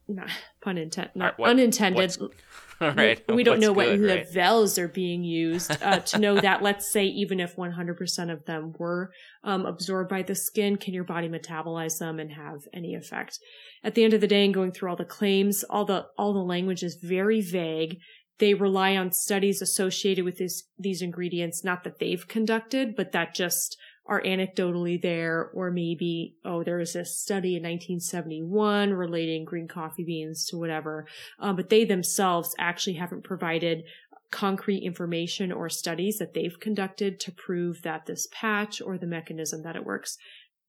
[0.07, 0.29] not
[0.61, 2.17] pun intended not right, what, unintended
[2.81, 3.23] all right.
[3.27, 4.25] We, we don't know what right?
[4.33, 6.61] levels are being used uh, to know that.
[6.61, 9.11] Let's say even if 100% of them were
[9.43, 13.39] um, absorbed by the skin, can your body metabolize them and have any effect?
[13.83, 16.33] At the end of the day, and going through all the claims, all the all
[16.33, 17.99] the language is very vague.
[18.39, 23.35] They rely on studies associated with this, these ingredients, not that they've conducted, but that
[23.35, 29.67] just are anecdotally there, or maybe, oh, there was a study in 1971 relating green
[29.67, 31.07] coffee beans to whatever.
[31.39, 33.83] Um, but they themselves actually haven't provided
[34.29, 39.61] concrete information or studies that they've conducted to prove that this patch or the mechanism
[39.63, 40.17] that it works.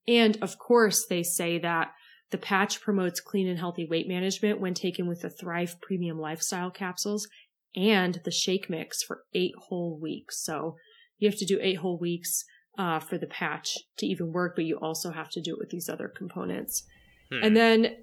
[0.07, 1.93] And of course, they say that
[2.31, 6.71] the patch promotes clean and healthy weight management when taken with the Thrive Premium Lifestyle
[6.71, 7.27] capsules
[7.75, 10.45] and the shake mix for eight whole weeks.
[10.45, 10.77] So
[11.19, 12.45] you have to do eight whole weeks
[12.79, 15.71] uh, for the patch to even work, but you also have to do it with
[15.71, 16.85] these other components.
[17.31, 17.45] Hmm.
[17.45, 17.97] And then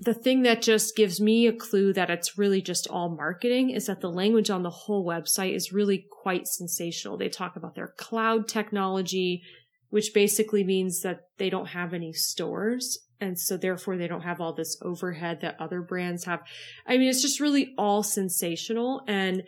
[0.00, 3.86] the thing that just gives me a clue that it's really just all marketing is
[3.86, 7.18] that the language on the whole website is really quite sensational.
[7.18, 9.42] They talk about their cloud technology,
[9.90, 12.98] which basically means that they don't have any stores.
[13.20, 16.40] And so therefore they don't have all this overhead that other brands have.
[16.86, 19.02] I mean, it's just really all sensational.
[19.06, 19.42] And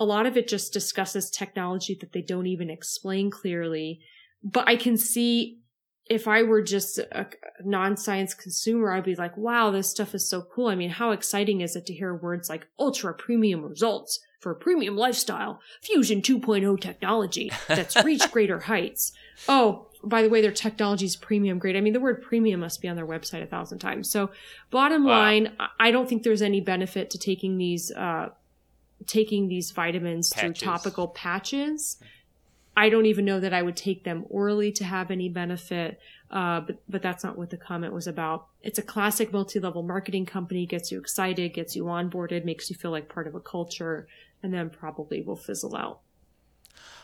[0.00, 4.00] a lot of it just discusses technology that they don't even explain clearly
[4.42, 5.58] but I can see
[6.06, 7.26] if I were just a
[7.64, 10.66] non-science consumer, I'd be like, wow, this stuff is so cool.
[10.66, 14.96] I mean, how exciting is it to hear words like ultra premium results for premium
[14.96, 19.12] lifestyle, fusion 2.0 technology that's reached greater heights.
[19.48, 21.76] Oh, by the way, their technology is premium grade.
[21.76, 24.10] I mean, the word premium must be on their website a thousand times.
[24.10, 24.30] So
[24.70, 25.20] bottom wow.
[25.20, 28.30] line, I don't think there's any benefit to taking these, uh,
[29.06, 30.58] taking these vitamins patches.
[30.58, 31.98] through topical patches.
[32.76, 36.00] I don't even know that I would take them orally to have any benefit.
[36.30, 38.46] Uh, but, but that's not what the comment was about.
[38.62, 42.90] It's a classic multi-level marketing company, gets you excited, gets you onboarded, makes you feel
[42.90, 44.08] like part of a culture,
[44.42, 46.00] and then probably will fizzle out.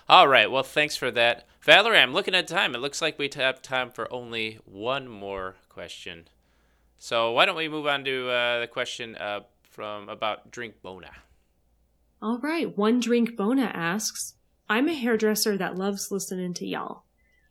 [0.08, 0.50] All right.
[0.50, 1.46] Well, thanks for that.
[1.60, 2.74] Valerie, I'm looking at time.
[2.74, 6.28] It looks like we have time for only one more question.
[6.96, 11.10] So why don't we move on to uh, the question uh, from about Drink Bona?
[12.22, 12.76] All right.
[12.78, 14.34] One Drink Bona asks,
[14.70, 17.04] I'm a hairdresser that loves listening to y'all.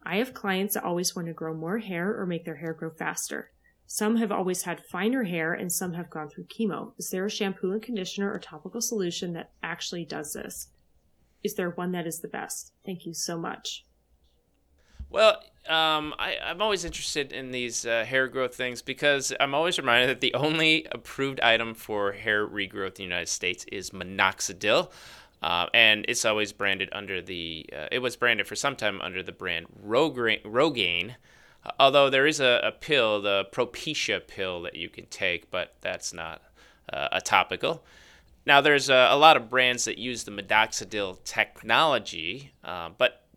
[0.04, 2.92] I have clients that always want to grow more hair or make their hair grow
[2.92, 3.50] faster.
[3.88, 6.92] Some have always had finer hair and some have gone through chemo.
[7.00, 10.68] Is there a shampoo and conditioner or topical solution that actually does this?
[11.44, 12.74] Is there one that is the best?
[12.86, 13.86] Thank you so much.
[15.10, 19.78] Well, um, I, am always interested in these uh, hair growth things because I'm always
[19.78, 24.92] reminded that the only approved item for hair regrowth in the United States is minoxidil.
[25.42, 27.66] Uh, and it's always branded under the.
[27.72, 31.16] Uh, it was branded for some time under the brand Rogaine,
[31.66, 35.76] uh, although there is a, a, pill, the Propecia pill, that you can take, but
[35.82, 36.42] that's not
[36.92, 37.84] uh, a topical.
[38.48, 43.28] Now, there's a, a, lot of brands that use the minoxidil technology, uh, but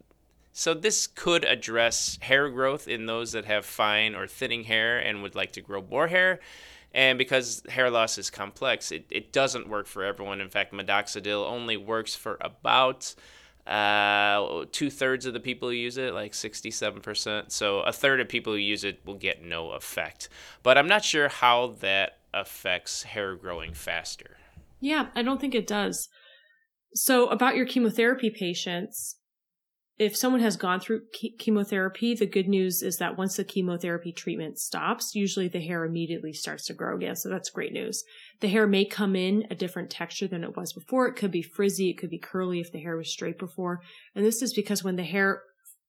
[0.53, 5.23] so this could address hair growth in those that have fine or thinning hair and
[5.23, 6.41] would like to grow more hair.
[6.93, 10.41] And because hair loss is complex, it, it doesn't work for everyone.
[10.41, 13.15] In fact, minoxidil only works for about
[13.67, 17.53] uh, two thirds of the people who use it, like 67%.
[17.53, 20.29] So a third of people who use it will get no effect.
[20.63, 24.37] But I'm not sure how that affects hair growing faster.
[24.81, 26.09] Yeah, I don't think it does.
[26.95, 29.20] So, about your chemotherapy patients,
[30.01, 31.03] if someone has gone through
[31.39, 36.33] chemotherapy, the good news is that once the chemotherapy treatment stops, usually the hair immediately
[36.33, 37.15] starts to grow again.
[37.15, 38.03] So that's great news.
[38.41, 41.07] The hair may come in a different texture than it was before.
[41.07, 41.91] It could be frizzy.
[41.91, 43.83] It could be curly if the hair was straight before.
[44.15, 45.43] And this is because when the hair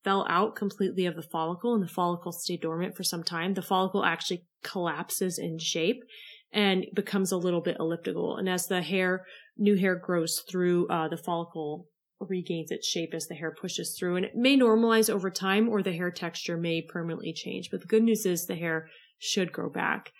[0.03, 3.61] fell out completely of the follicle and the follicle stayed dormant for some time, the
[3.61, 6.03] follicle actually collapses in shape
[6.51, 8.35] and becomes a little bit elliptical.
[8.35, 9.25] And as the hair,
[9.57, 11.87] new hair grows through, uh, the follicle
[12.29, 15.81] regains its shape as the hair pushes through and it may normalize over time or
[15.81, 17.69] the hair texture may permanently change.
[17.71, 18.87] But the good news is the hair
[19.19, 20.11] should grow back.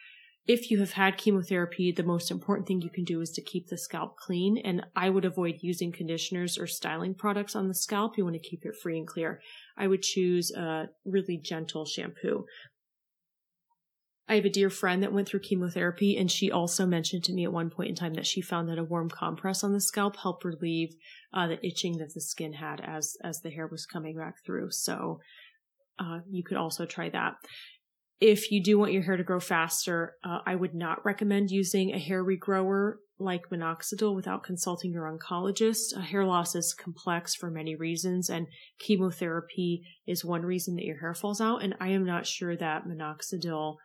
[0.48, 3.68] If you have had chemotherapy, the most important thing you can do is to keep
[3.68, 4.58] the scalp clean.
[4.58, 8.18] And I would avoid using conditioners or styling products on the scalp.
[8.18, 9.40] You want to keep it free and clear.
[9.78, 12.46] I would choose a really gentle shampoo.
[14.32, 17.44] I have a dear friend that went through chemotherapy, and she also mentioned to me
[17.44, 20.16] at one point in time that she found that a warm compress on the scalp
[20.16, 20.96] helped relieve
[21.34, 24.72] uh, the itching that the skin had as as the hair was coming back through.
[24.72, 25.20] So
[26.00, 27.34] uh, you could also try that.
[28.22, 31.92] If you do want your hair to grow faster, uh, I would not recommend using
[31.92, 35.98] a hair regrower like minoxidil without consulting your oncologist.
[35.98, 38.48] Uh, hair loss is complex for many reasons, and
[38.80, 41.62] chemotherapy is one reason that your hair falls out.
[41.62, 43.76] And I am not sure that minoxidil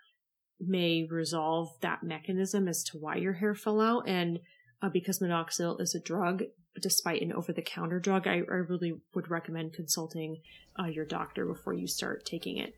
[0.61, 4.09] may resolve that mechanism as to why your hair fell out.
[4.09, 4.41] And
[4.83, 6.45] uh, because minoxidil is a drug,
[6.81, 10.41] despite an over the counter drug, I, I, really would recommend consulting
[10.79, 12.75] uh, your doctor before you start taking it.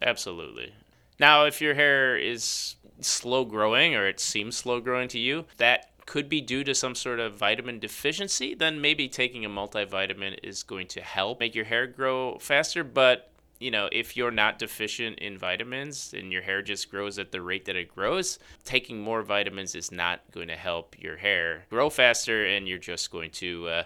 [0.00, 0.72] Absolutely.
[1.20, 5.92] Now, if your hair is slow growing or it seems slow growing to you, that
[6.06, 10.62] could be due to some sort of vitamin deficiency, then maybe taking a multivitamin is
[10.62, 12.82] going to help make your hair grow faster.
[12.82, 13.31] But
[13.62, 17.40] you know, if you're not deficient in vitamins and your hair just grows at the
[17.40, 21.88] rate that it grows, taking more vitamins is not going to help your hair grow
[21.88, 23.82] faster, and you're just going to uh,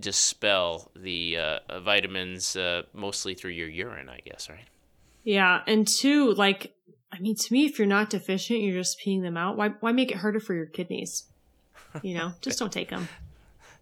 [0.00, 4.66] dispel the uh, vitamins uh, mostly through your urine, I guess, right?
[5.24, 6.74] Yeah, and two, like,
[7.12, 9.56] I mean, to me, if you're not deficient, you're just peeing them out.
[9.56, 11.24] Why, why make it harder for your kidneys?
[12.02, 13.06] You know, just don't take them.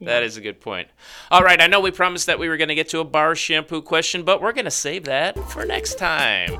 [0.01, 0.89] That is a good point.
[1.31, 3.35] All right, I know we promised that we were going to get to a bar
[3.35, 6.59] shampoo question, but we're going to save that for next time.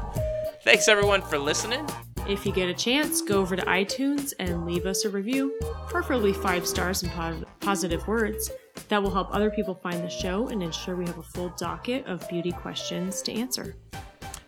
[0.63, 1.87] Thanks everyone for listening.
[2.29, 6.33] If you get a chance, go over to iTunes and leave us a review, preferably
[6.33, 8.51] five stars and po- positive words.
[8.89, 12.07] That will help other people find the show and ensure we have a full docket
[12.07, 13.75] of beauty questions to answer.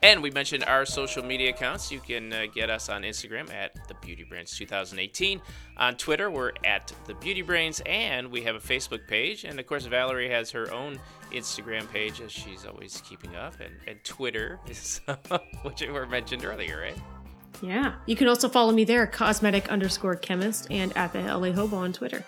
[0.02, 1.92] And we mentioned our social media accounts.
[1.92, 5.40] You can uh, get us on Instagram at the Beauty Brains 2018.
[5.76, 9.44] On Twitter, we're at the Beauty Brains, and we have a Facebook page.
[9.44, 10.98] And of course, Valerie has her own
[11.30, 15.00] Instagram page, as she's always keeping up, and, and Twitter, is,
[15.62, 16.98] which were mentioned earlier, right?
[17.62, 17.94] Yeah.
[18.06, 21.92] You can also follow me there, cosmetic underscore chemist, and at the LA Hobo on
[21.92, 22.24] Twitter.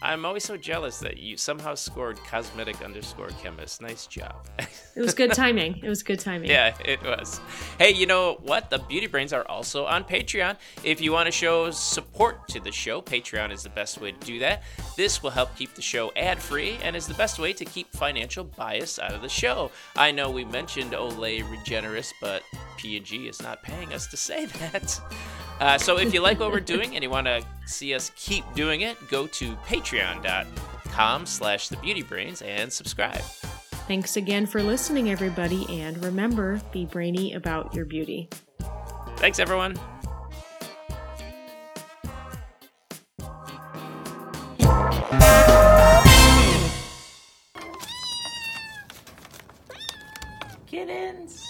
[0.00, 3.82] I'm always so jealous that you somehow scored cosmetic underscore chemist.
[3.82, 4.46] Nice job.
[4.58, 5.80] it was good timing.
[5.82, 6.48] It was good timing.
[6.48, 7.40] Yeah, it was.
[7.78, 8.70] Hey, you know what?
[8.70, 10.56] The Beauty Brains are also on Patreon.
[10.84, 14.26] If you want to show support to the show, Patreon is the best way to
[14.26, 14.62] do that.
[14.96, 17.90] This will help keep the show ad free and is the best way to keep
[17.92, 19.72] financial bias out of the show.
[19.96, 22.44] I know we mentioned Olay Regenerist, but
[22.76, 25.00] P&G is not paying us to say that.
[25.60, 28.44] Uh, so if you like what we're doing and you want to see us keep
[28.54, 29.56] doing it, go to
[29.88, 33.22] patreon.com slash thebeautybrains and subscribe.
[33.86, 38.28] Thanks again for listening, everybody, and remember, be brainy about your beauty.
[39.16, 39.78] Thanks, everyone.
[50.66, 51.47] Kittens.